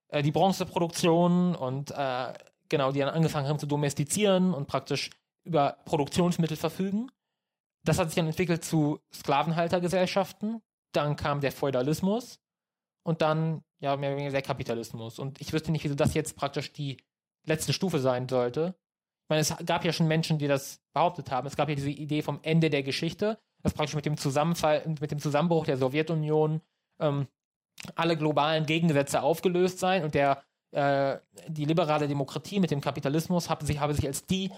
[0.08, 2.32] äh, die Bronzeproduktion und äh,
[2.68, 5.10] genau, die dann angefangen haben zu domestizieren und praktisch
[5.44, 7.10] über Produktionsmittel verfügen.
[7.84, 10.62] Das hat sich dann entwickelt zu Sklavenhaltergesellschaften.
[10.92, 12.38] Dann kam der Feudalismus
[13.02, 15.18] und dann ja mehr oder weniger der Kapitalismus.
[15.18, 16.96] Und ich wüsste nicht, wieso das jetzt praktisch die
[17.44, 18.74] letzte Stufe sein sollte.
[19.24, 21.46] Ich meine, es gab ja schon Menschen, die das behauptet haben.
[21.46, 25.10] Es gab ja diese Idee vom Ende der Geschichte, dass praktisch mit dem Zusammenfall, mit
[25.10, 26.60] dem Zusammenbruch der Sowjetunion
[27.00, 27.26] ähm,
[27.94, 31.18] alle globalen Gegensätze aufgelöst seien und der äh,
[31.48, 34.50] die liberale Demokratie mit dem Kapitalismus habe sich, habe sich als die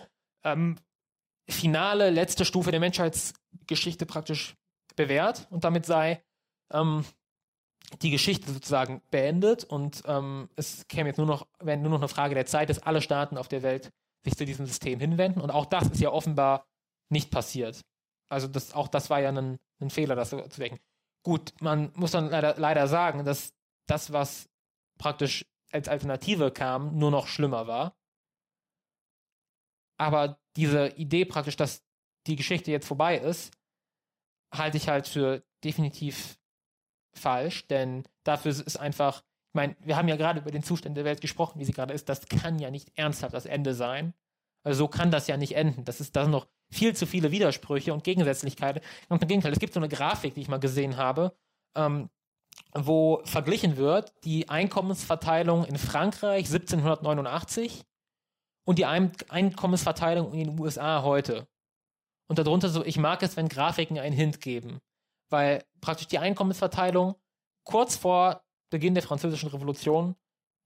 [0.44, 0.76] ähm,
[1.48, 4.56] finale letzte Stufe der Menschheitsgeschichte praktisch
[4.96, 6.22] bewährt und damit sei
[6.72, 7.04] ähm,
[8.02, 12.08] die Geschichte sozusagen beendet und ähm, es käme jetzt nur noch, wäre nur noch eine
[12.08, 13.90] Frage der Zeit, dass alle Staaten auf der Welt
[14.24, 16.66] sich zu diesem System hinwenden und auch das ist ja offenbar
[17.10, 17.80] nicht passiert.
[18.28, 20.78] Also das, auch das war ja ein, ein Fehler, das zu wecken.
[21.22, 23.52] Gut, man muss dann leider, leider sagen, dass
[23.86, 24.48] das, was
[24.98, 27.96] praktisch als Alternative kam, nur noch schlimmer war.
[29.98, 31.82] Aber diese Idee praktisch, dass
[32.26, 33.52] die Geschichte jetzt vorbei ist,
[34.52, 36.38] halte ich halt für definitiv
[37.18, 41.04] falsch, denn dafür ist einfach, ich meine, wir haben ja gerade über den Zustand der
[41.04, 42.08] Welt gesprochen, wie sie gerade ist.
[42.08, 44.14] Das kann ja nicht ernsthaft das Ende sein.
[44.64, 45.84] Also so kann das ja nicht enden.
[45.84, 48.82] Das ist da noch viel zu viele Widersprüche und Gegensätzlichkeiten.
[49.08, 51.36] Und im Gegenteil, es gibt so eine Grafik, die ich mal gesehen habe,
[51.76, 52.10] ähm,
[52.72, 57.84] wo verglichen wird die Einkommensverteilung in Frankreich 1789
[58.64, 61.46] und die Ein Einkommensverteilung in den USA heute.
[62.26, 64.80] Und darunter so, ich mag es, wenn Grafiken einen Hint geben
[65.34, 67.16] weil praktisch die Einkommensverteilung
[67.64, 70.14] kurz vor Beginn der Französischen Revolution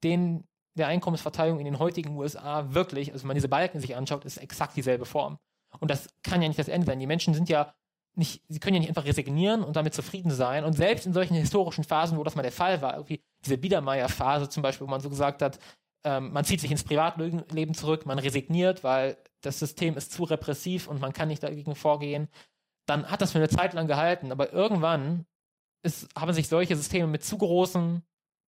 [0.04, 0.44] den
[0.74, 4.36] der Einkommensverteilung in den heutigen USA wirklich, also wenn man diese Balken sich anschaut, ist
[4.36, 5.38] exakt dieselbe Form.
[5.80, 7.00] Und das kann ja nicht das Ende sein.
[7.00, 7.74] Die Menschen sind ja
[8.14, 10.64] nicht, sie können ja nicht einfach resignieren und damit zufrieden sein.
[10.64, 14.50] Und selbst in solchen historischen Phasen, wo das mal der Fall war, irgendwie diese Biedermeier-Phase
[14.50, 15.58] zum Beispiel, wo man so gesagt hat,
[16.04, 20.86] ähm, man zieht sich ins Privatleben zurück, man resigniert, weil das System ist zu repressiv
[20.86, 22.28] und man kann nicht dagegen vorgehen
[22.88, 24.32] dann hat das für eine Zeit lang gehalten.
[24.32, 25.26] Aber irgendwann
[25.82, 28.02] ist, haben sich solche Systeme mit zu großen,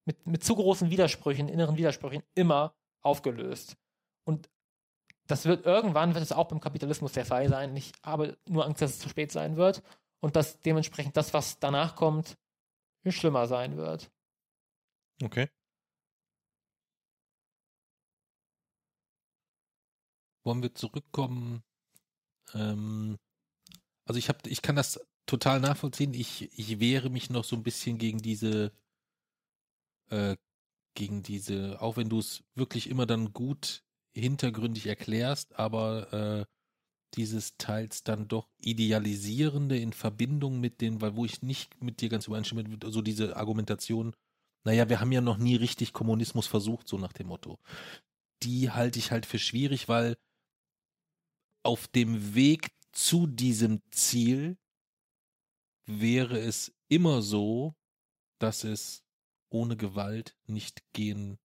[0.07, 3.77] mit, mit zu großen Widersprüchen, inneren Widersprüchen immer aufgelöst.
[4.25, 4.51] Und
[5.27, 7.77] das wird irgendwann, wird es auch beim Kapitalismus der Fall sein.
[7.77, 9.83] Ich habe nur Angst, dass es zu spät sein wird.
[10.23, 12.37] und dass dementsprechend das, was danach kommt,
[13.09, 14.11] schlimmer sein wird.
[15.23, 15.49] Okay.
[20.45, 21.63] Wollen wir zurückkommen?
[22.55, 23.19] Ähm,
[24.05, 26.15] also ich habe, ich kann das total nachvollziehen.
[26.15, 28.73] Ich, ich wehre mich noch so ein bisschen gegen diese,
[30.11, 30.37] äh,
[30.95, 36.45] gegen diese, auch wenn du es wirklich immer dann gut hintergründig erklärst, aber äh,
[37.15, 42.09] dieses teils dann doch idealisierende in Verbindung mit den, weil wo ich nicht mit dir
[42.09, 44.15] ganz übereinstimme, so diese Argumentation,
[44.65, 47.59] naja, wir haben ja noch nie richtig Kommunismus versucht, so nach dem Motto.
[48.43, 50.17] Die halte ich halt für schwierig, weil
[51.63, 54.57] auf dem Weg zu diesem Ziel
[55.87, 57.75] wäre es immer so,
[58.39, 59.05] dass es
[59.51, 61.39] ohne Gewalt nicht gehen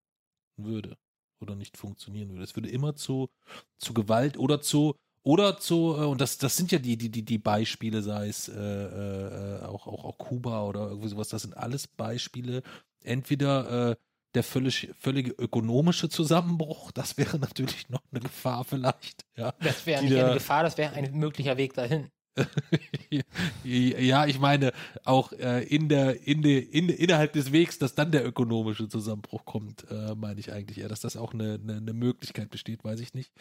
[0.58, 0.98] würde
[1.40, 2.44] oder nicht funktionieren würde.
[2.44, 3.30] Es würde immer zu,
[3.78, 7.24] zu Gewalt oder zu oder zu, äh, und das, das sind ja die, die, die,
[7.26, 11.58] die Beispiele, sei es äh, äh, auch, auch, auch Kuba oder irgendwie sowas, das sind
[11.58, 12.62] alles Beispiele,
[13.04, 13.96] entweder äh,
[14.36, 19.26] der völlig, völlige ökonomische Zusammenbruch, das wäre natürlich noch eine Gefahr vielleicht.
[19.36, 22.10] Ja, das wäre nicht eine Gefahr, das wäre ein möglicher Weg dahin.
[23.64, 24.74] ja, ich meine
[25.06, 29.46] auch äh, in der, in der, in, innerhalb des Wegs, dass dann der ökonomische Zusammenbruch
[29.46, 33.00] kommt, äh, meine ich eigentlich eher, dass das auch eine, eine, eine Möglichkeit besteht, weiß
[33.00, 33.32] ich nicht.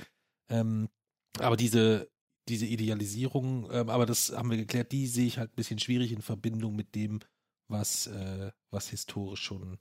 [0.49, 0.89] Ähm,
[1.41, 2.09] aber diese,
[2.49, 6.13] diese Idealisierung, ähm, aber das haben wir geklärt, die sehe ich halt ein bisschen schwierig
[6.13, 7.19] in Verbindung mit dem,
[7.69, 9.79] was, äh, was historisch schon,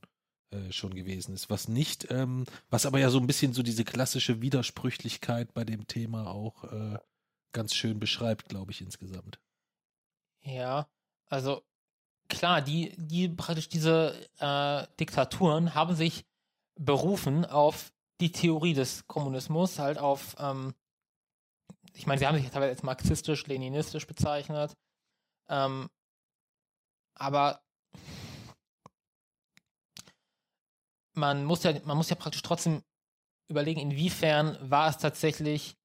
[0.54, 1.50] äh, schon gewesen ist.
[1.50, 5.88] Was nicht, ähm, was aber ja so ein bisschen so diese klassische Widersprüchlichkeit bei dem
[5.88, 6.98] Thema auch äh,
[7.52, 9.40] ganz schön beschreibt, glaube ich, insgesamt.
[10.42, 10.88] Ja,
[11.28, 11.64] also
[12.28, 16.26] klar, die, die praktisch diese äh, Diktaturen haben sich
[16.76, 20.74] berufen auf die Theorie des Kommunismus, halt auf, ähm,
[21.94, 24.76] ich meine, sie haben sich teilweise als marxistisch, leninistisch bezeichnet,
[25.48, 25.90] ähm,
[27.16, 27.62] aber
[31.14, 32.84] man muss ja, man muss ja praktisch trotzdem
[33.48, 35.76] überlegen, inwiefern war es tatsächlich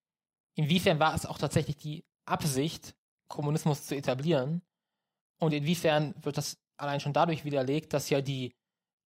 [0.58, 2.94] inwiefern war es auch tatsächlich die Absicht,
[3.28, 4.62] Kommunismus zu etablieren?
[5.38, 8.54] Und inwiefern wird das allein schon dadurch widerlegt, dass ja die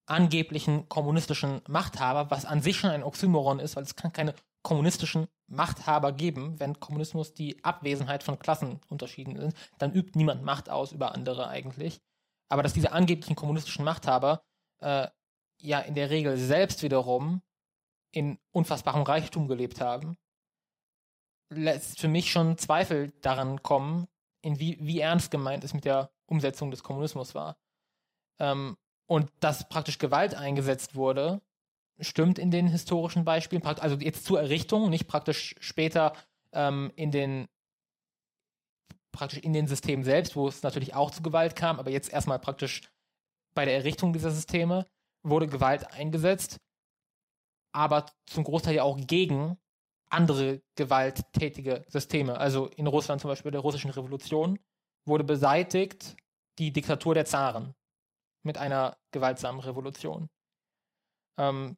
[0.06, 5.28] angeblichen kommunistischen Machthaber, was an sich schon ein Oxymoron ist, weil es kann keine kommunistischen
[5.46, 11.14] Machthaber geben, wenn Kommunismus die Abwesenheit von Klassenunterschieden ist, dann übt niemand Macht aus über
[11.14, 12.00] andere eigentlich.
[12.48, 14.42] Aber dass diese angeblichen kommunistischen Machthaber
[14.80, 15.08] äh,
[15.62, 17.42] ja in der Regel selbst wiederum
[18.10, 20.18] in unfassbarem Reichtum gelebt haben
[21.54, 24.08] lässt für mich schon Zweifel daran kommen,
[24.42, 27.56] in wie, wie ernst gemeint es mit der Umsetzung des Kommunismus war.
[28.40, 31.42] Ähm, und dass praktisch Gewalt eingesetzt wurde,
[32.00, 36.14] stimmt in den historischen Beispielen, also jetzt zur Errichtung, nicht praktisch später
[36.52, 37.48] ähm, in den
[39.12, 42.38] praktisch in den Systemen selbst, wo es natürlich auch zu Gewalt kam, aber jetzt erstmal
[42.38, 42.80] praktisch
[43.54, 44.86] bei der Errichtung dieser Systeme
[45.22, 46.58] wurde Gewalt eingesetzt,
[47.72, 49.58] aber zum Großteil ja auch gegen
[50.10, 52.36] andere gewalttätige Systeme.
[52.38, 54.58] Also in Russland zum Beispiel der russischen Revolution
[55.06, 56.16] wurde beseitigt
[56.58, 57.74] die Diktatur der Zaren
[58.44, 60.28] mit einer gewaltsamen Revolution.
[61.38, 61.76] Ähm,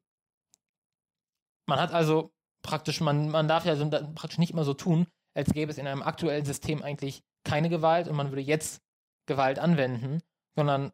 [1.66, 2.32] man hat also
[2.62, 5.86] praktisch, man, man darf ja so, praktisch nicht immer so tun, als gäbe es in
[5.86, 8.82] einem aktuellen System eigentlich keine Gewalt und man würde jetzt
[9.26, 10.22] Gewalt anwenden,
[10.56, 10.92] sondern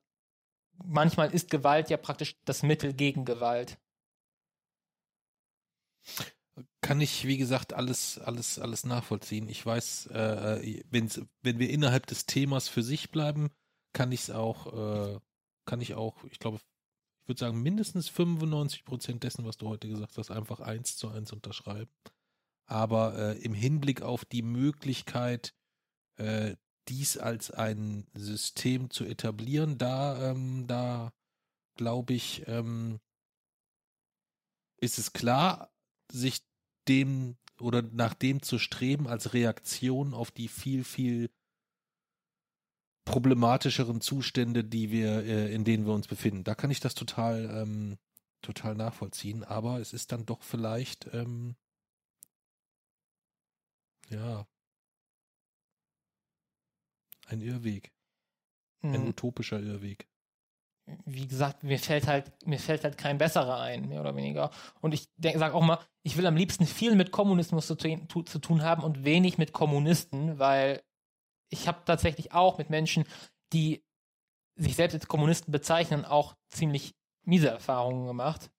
[0.85, 3.79] manchmal ist Gewalt ja praktisch das Mittel gegen Gewalt
[6.81, 9.49] kann ich, wie gesagt, alles, alles, alles nachvollziehen.
[9.49, 13.51] Ich weiß, äh, wenn wir innerhalb des Themas für sich bleiben,
[13.93, 14.73] kann ich es auch,
[15.15, 15.21] äh,
[15.67, 16.59] kann ich auch, ich glaube,
[17.23, 21.09] ich würde sagen, mindestens 95 Prozent dessen, was du heute gesagt hast, einfach eins zu
[21.09, 21.91] eins unterschreiben.
[22.67, 25.55] Aber äh, im Hinblick auf die Möglichkeit,
[26.17, 26.57] äh,
[26.89, 31.13] dies als ein System zu etablieren, da, ähm, da
[31.77, 33.01] glaube ich, ähm,
[34.79, 35.73] ist es klar,
[36.11, 36.43] sich
[36.89, 41.31] dem oder nach dem zu streben als Reaktion auf die viel, viel
[43.05, 46.45] problematischeren Zustände, die wir, äh, in denen wir uns befinden.
[46.45, 47.99] Da kann ich das total, ähm,
[48.41, 51.57] total nachvollziehen, aber es ist dann doch vielleicht, ähm,
[54.09, 54.47] ja,
[57.31, 57.93] ein Irrweg.
[58.83, 59.09] Ein hm.
[59.09, 60.11] utopischer Irrweg
[61.05, 64.51] wie gesagt, mir fällt halt, mir fällt halt kein besserer ein, mehr oder weniger.
[64.81, 68.39] Und ich sage auch mal, ich will am liebsten viel mit Kommunismus zu, tu, zu
[68.39, 70.83] tun haben und wenig mit Kommunisten, weil
[71.51, 73.05] ich habe tatsächlich auch mit Menschen,
[73.53, 73.85] die
[74.57, 78.51] sich selbst als Kommunisten bezeichnen, auch ziemlich miese Erfahrungen gemacht.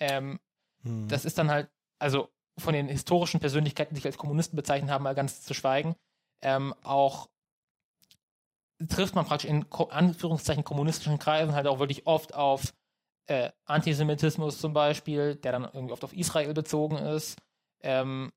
[0.00, 0.40] Ähm,
[0.82, 1.08] hm.
[1.08, 5.04] Das ist dann halt, also von den historischen Persönlichkeiten, die sich als Kommunisten bezeichnen haben,
[5.04, 5.96] mal ganz zu schweigen,
[6.42, 7.28] ähm, auch
[8.88, 12.74] trifft man praktisch in Anführungszeichen kommunistischen Kreisen halt auch wirklich oft auf
[13.26, 17.38] äh, Antisemitismus zum Beispiel, der dann irgendwie oft auf Israel bezogen ist,
[17.80, 18.32] ähm,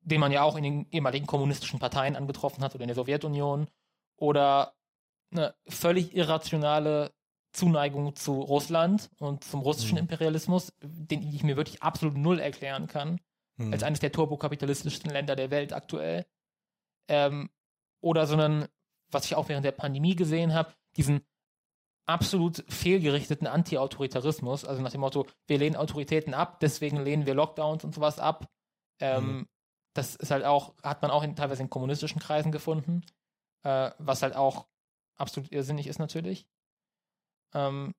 [0.00, 3.68] den man ja auch in den ehemaligen kommunistischen Parteien angetroffen hat oder in der Sowjetunion,
[4.16, 4.74] oder
[5.30, 7.12] eine völlig irrationale
[7.52, 10.02] Zuneigung zu Russland und zum russischen Mhm.
[10.02, 13.20] Imperialismus, den ich mir wirklich absolut null erklären kann
[13.58, 13.72] Hm.
[13.72, 16.26] als eines der turbokapitalistischsten Länder der Welt aktuell.
[17.08, 17.50] Ähm,
[18.00, 18.68] oder sondern,
[19.10, 21.20] was ich auch während der Pandemie gesehen habe, diesen
[22.06, 27.84] absolut fehlgerichteten Anti-Autoritarismus, also nach dem Motto, wir lehnen Autoritäten ab, deswegen lehnen wir Lockdowns
[27.84, 28.48] und sowas ab.
[29.00, 29.48] Ähm, Mhm.
[29.94, 33.02] Das ist halt auch, hat man auch in, teilweise in kommunistischen Kreisen gefunden,
[33.62, 34.66] äh, was halt auch
[35.16, 36.46] absolut irrsinnig ist natürlich.
[37.54, 37.94] Ähm,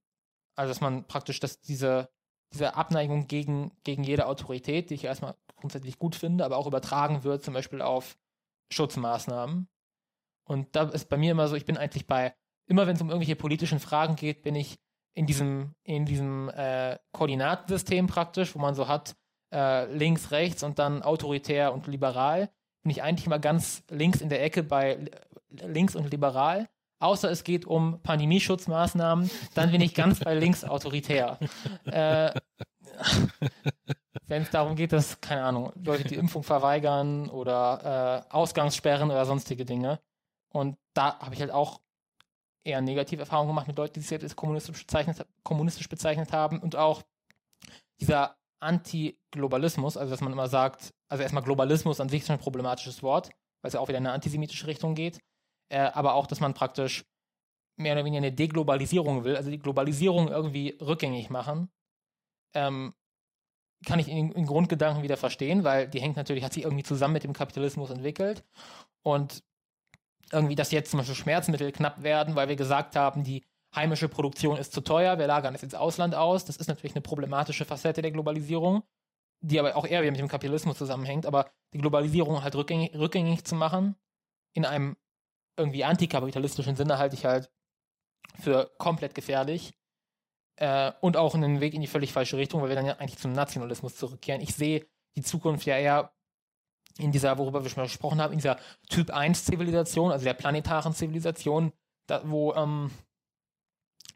[0.55, 2.09] also, dass man praktisch, dass diese,
[2.53, 7.23] diese Abneigung gegen, gegen jede Autorität, die ich erstmal grundsätzlich gut finde, aber auch übertragen
[7.23, 8.17] wird, zum Beispiel auf
[8.71, 9.67] Schutzmaßnahmen.
[10.47, 12.33] Und da ist bei mir immer so, ich bin eigentlich bei,
[12.67, 14.77] immer wenn es um irgendwelche politischen Fragen geht, bin ich
[15.13, 19.15] in diesem, in diesem äh, Koordinatensystem praktisch, wo man so hat,
[19.53, 22.49] äh, links, rechts und dann autoritär und liberal,
[22.83, 26.67] bin ich eigentlich immer ganz links in der Ecke bei äh, links und liberal.
[26.99, 31.37] Außer es geht um Pandemieschutzmaßnahmen, dann bin ich ganz bei links autoritär.
[31.85, 32.31] Äh,
[34.27, 39.25] wenn es darum geht, dass, keine Ahnung, Leute die Impfung verweigern oder äh, Ausgangssperren oder
[39.25, 39.99] sonstige Dinge.
[40.57, 41.81] Und da habe ich halt auch
[42.63, 46.59] eher negative Erfahrungen gemacht mit Leuten, die sich selbst als kommunistisch bezeichnet, kommunistisch bezeichnet haben
[46.59, 47.03] und auch
[48.01, 52.41] dieser Anti-Globalismus, also dass man immer sagt, also erstmal Globalismus an sich ist schon ein
[52.41, 53.29] problematisches Wort,
[53.61, 55.19] weil es ja auch wieder in eine antisemitische Richtung geht,
[55.69, 57.05] äh, aber auch, dass man praktisch
[57.75, 61.69] mehr oder weniger eine Deglobalisierung will, also die Globalisierung irgendwie rückgängig machen,
[62.55, 62.95] ähm,
[63.85, 67.13] kann ich in, in Grundgedanken wieder verstehen, weil die hängt natürlich, hat sich irgendwie zusammen
[67.13, 68.43] mit dem Kapitalismus entwickelt
[69.03, 69.43] und
[70.31, 74.57] irgendwie, dass jetzt zum Beispiel Schmerzmittel knapp werden, weil wir gesagt haben, die heimische Produktion
[74.57, 76.45] ist zu teuer, wir lagern es ins Ausland aus.
[76.45, 78.83] Das ist natürlich eine problematische Facette der Globalisierung,
[79.41, 81.25] die aber auch eher wieder mit dem Kapitalismus zusammenhängt.
[81.25, 83.95] Aber die Globalisierung halt rückgängig, rückgängig zu machen,
[84.53, 84.97] in einem
[85.57, 87.51] irgendwie antikapitalistischen Sinne, halte ich halt
[88.39, 89.73] für komplett gefährlich.
[90.57, 93.19] Äh, und auch einen Weg in die völlig falsche Richtung, weil wir dann ja eigentlich
[93.19, 94.41] zum Nationalismus zurückkehren.
[94.41, 96.16] Ich sehe die Zukunft ja eher
[96.99, 98.57] in dieser, worüber wir schon mal gesprochen haben, in dieser
[98.89, 101.71] Typ 1 Zivilisation, also der planetaren Zivilisation,
[102.07, 102.91] da, wo ähm,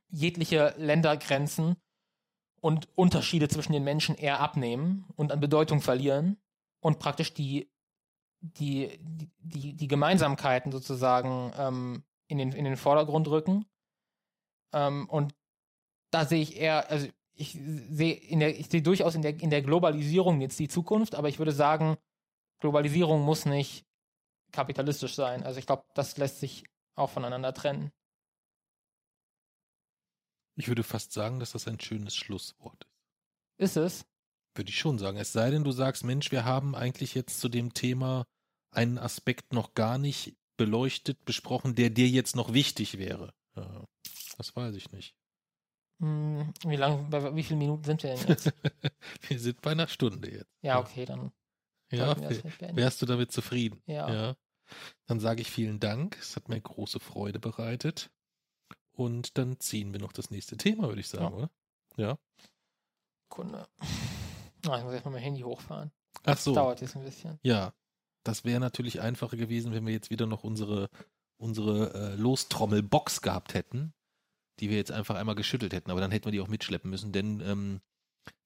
[0.09, 1.75] jegliche Ländergrenzen
[2.59, 6.37] und Unterschiede zwischen den Menschen eher abnehmen und an Bedeutung verlieren
[6.79, 7.71] und praktisch die,
[8.39, 8.99] die,
[9.39, 13.65] die, die, Gemeinsamkeiten sozusagen ähm, in, den, in den Vordergrund rücken.
[14.73, 15.33] Ähm, und
[16.11, 19.49] da sehe ich eher, also ich sehe in der, ich sehe durchaus in der, in
[19.49, 21.97] der Globalisierung jetzt die Zukunft, aber ich würde sagen,
[22.61, 23.85] Globalisierung muss nicht
[24.51, 25.43] kapitalistisch sein.
[25.43, 26.63] Also ich glaube, das lässt sich
[26.95, 27.91] auch voneinander trennen.
[30.55, 32.87] Ich würde fast sagen, dass das ein schönes Schlusswort
[33.57, 34.03] Ist ist.
[34.03, 34.05] es?
[34.55, 35.17] Würde ich schon sagen.
[35.17, 38.25] Es sei denn, du sagst, Mensch, wir haben eigentlich jetzt zu dem Thema
[38.71, 43.33] einen Aspekt noch gar nicht beleuchtet, besprochen, der dir jetzt noch wichtig wäre.
[43.55, 43.85] Ja,
[44.37, 45.15] das weiß ich nicht.
[45.99, 48.51] Hm, wie lang, bei wie vielen Minuten sind wir denn jetzt?
[49.29, 50.51] wir sind bei einer Stunde jetzt.
[50.61, 51.31] Ja, okay, dann
[51.91, 52.43] Ja, das
[52.75, 53.81] wärst du damit zufrieden?
[53.85, 54.11] Ja.
[54.13, 54.35] ja.
[55.07, 56.17] Dann sage ich vielen Dank.
[56.19, 58.09] Es hat mir große Freude bereitet.
[58.93, 61.31] Und dann ziehen wir noch das nächste Thema, würde ich sagen, Ja.
[61.31, 61.51] oder?
[61.97, 62.17] Ja.
[63.29, 63.67] Kunde.
[64.67, 65.91] Ah, ich muss erstmal mein Handy hochfahren.
[66.23, 66.53] Ach so.
[66.53, 67.39] Dauert jetzt ein bisschen.
[67.41, 67.73] Ja,
[68.23, 70.91] das wäre natürlich einfacher gewesen, wenn wir jetzt wieder noch unsere,
[71.37, 73.91] unsere äh, Lostrommel-Box gehabt hätten,
[74.59, 75.89] die wir jetzt einfach einmal geschüttelt hätten.
[75.89, 77.81] Aber dann hätten wir die auch mitschleppen müssen, denn ähm,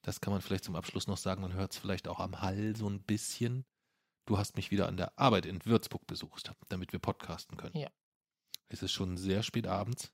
[0.02, 2.76] das kann man vielleicht zum Abschluss noch sagen, man hört es vielleicht auch am Hall
[2.76, 3.66] so ein bisschen.
[4.26, 7.78] Du hast mich wieder an der Arbeit in Würzburg besucht, damit wir podcasten können.
[7.78, 7.90] Ja.
[8.70, 10.12] Es ist schon sehr spät abends,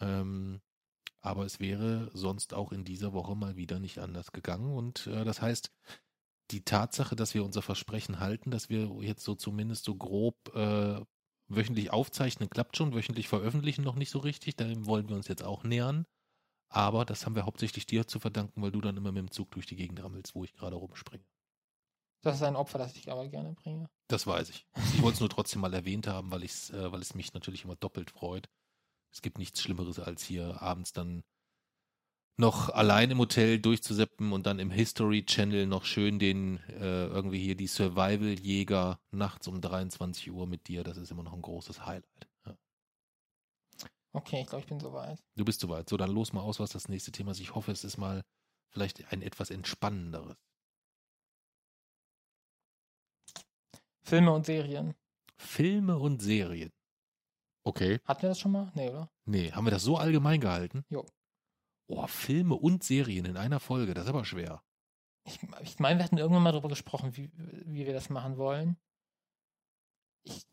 [0.00, 0.60] ähm,
[1.20, 4.72] aber es wäre sonst auch in dieser Woche mal wieder nicht anders gegangen.
[4.72, 5.72] Und äh, das heißt,
[6.50, 11.00] die Tatsache, dass wir unser Versprechen halten, dass wir jetzt so zumindest so grob äh,
[11.48, 12.94] wöchentlich aufzeichnen, klappt schon.
[12.94, 14.56] Wöchentlich veröffentlichen noch nicht so richtig.
[14.56, 16.06] Dem wollen wir uns jetzt auch nähern.
[16.68, 19.50] Aber das haben wir hauptsächlich dir zu verdanken, weil du dann immer mit dem Zug
[19.52, 21.24] durch die Gegend rammelst, wo ich gerade rumspringe.
[22.22, 23.88] Das ist ein Opfer, das ich aber gerne bringe.
[24.08, 24.66] Das weiß ich.
[24.94, 27.64] Ich wollte es nur trotzdem mal erwähnt haben, weil, ich's, äh, weil es mich natürlich
[27.64, 28.48] immer doppelt freut.
[29.12, 31.22] Es gibt nichts Schlimmeres, als hier abends dann
[32.36, 37.40] noch allein im Hotel durchzuseppen und dann im History Channel noch schön den äh, irgendwie
[37.40, 40.84] hier die Survival-Jäger nachts um 23 Uhr mit dir.
[40.84, 42.27] Das ist immer noch ein großes Highlight.
[44.12, 45.22] Okay, ich glaube, ich bin soweit.
[45.36, 45.88] Du bist soweit.
[45.88, 47.40] So, dann los mal aus, was das nächste Thema ist.
[47.40, 48.24] Ich hoffe, es ist mal
[48.70, 50.36] vielleicht ein etwas entspannenderes.
[54.02, 54.94] Filme und Serien.
[55.36, 56.72] Filme und Serien.
[57.64, 58.00] Okay.
[58.06, 58.72] Hatten wir das schon mal?
[58.74, 59.10] Nee, oder?
[59.26, 60.84] Nee, haben wir das so allgemein gehalten?
[60.88, 61.04] Jo.
[61.86, 64.62] Oh, Filme und Serien in einer Folge, das ist aber schwer.
[65.24, 67.30] Ich, ich meine, wir hatten irgendwann mal darüber gesprochen, wie,
[67.66, 68.78] wie wir das machen wollen.
[70.22, 70.46] Ich,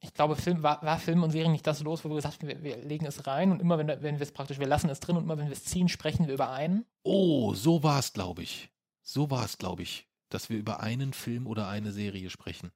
[0.00, 2.48] ich glaube, Film, war, war Film und Serien nicht das los, wo wir gesagt haben,
[2.48, 5.00] wir, wir legen es rein und immer, wenn, wenn wir es praktisch, wir lassen es
[5.00, 6.84] drin und immer, wenn wir es ziehen, sprechen wir über einen.
[7.02, 8.70] Oh, so war es, glaube ich.
[9.02, 12.72] So war es, glaube ich, dass wir über einen Film oder eine Serie sprechen.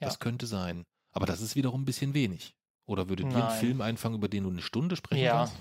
[0.00, 0.08] Ja.
[0.08, 0.84] Das könnte sein.
[1.12, 2.54] Aber das ist wiederum ein bisschen wenig.
[2.86, 3.58] Oder würdet ihr einen Nein.
[3.60, 5.38] Film einfangen, über den du eine Stunde sprechen Ja.
[5.38, 5.54] kannst?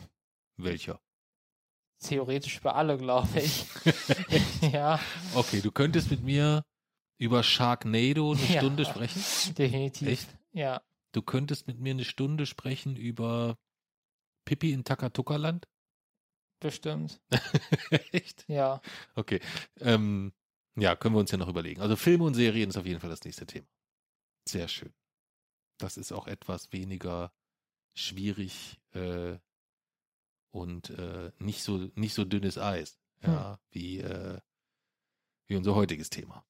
[0.58, 1.00] Welcher?
[2.00, 3.66] Theoretisch über alle, glaube ich.
[4.72, 5.00] ja,
[5.34, 6.64] Okay, du könntest mit mir
[7.18, 8.60] über Sharknado eine Ja.
[8.62, 9.22] Stunde sprechen.
[9.56, 10.08] definitiv.
[10.08, 10.28] Echt?
[10.52, 10.82] Ja,
[11.18, 13.58] Du könntest mit mir eine Stunde sprechen über
[14.46, 15.68] Pippi in Takatuka-Land.
[16.60, 17.20] bestimmt.
[18.12, 18.48] Echt?
[18.48, 18.84] Ja.
[19.16, 19.40] Okay.
[19.80, 20.32] Ähm,
[20.76, 21.82] ja, können wir uns ja noch überlegen.
[21.82, 23.66] Also Filme und Serien ist auf jeden Fall das nächste Thema.
[24.48, 24.94] Sehr schön.
[25.80, 27.34] Das ist auch etwas weniger
[27.96, 29.40] schwierig äh,
[30.52, 34.40] und äh, nicht so nicht so dünnes Eis, ja, wie äh,
[35.48, 36.46] wie unser heutiges Thema.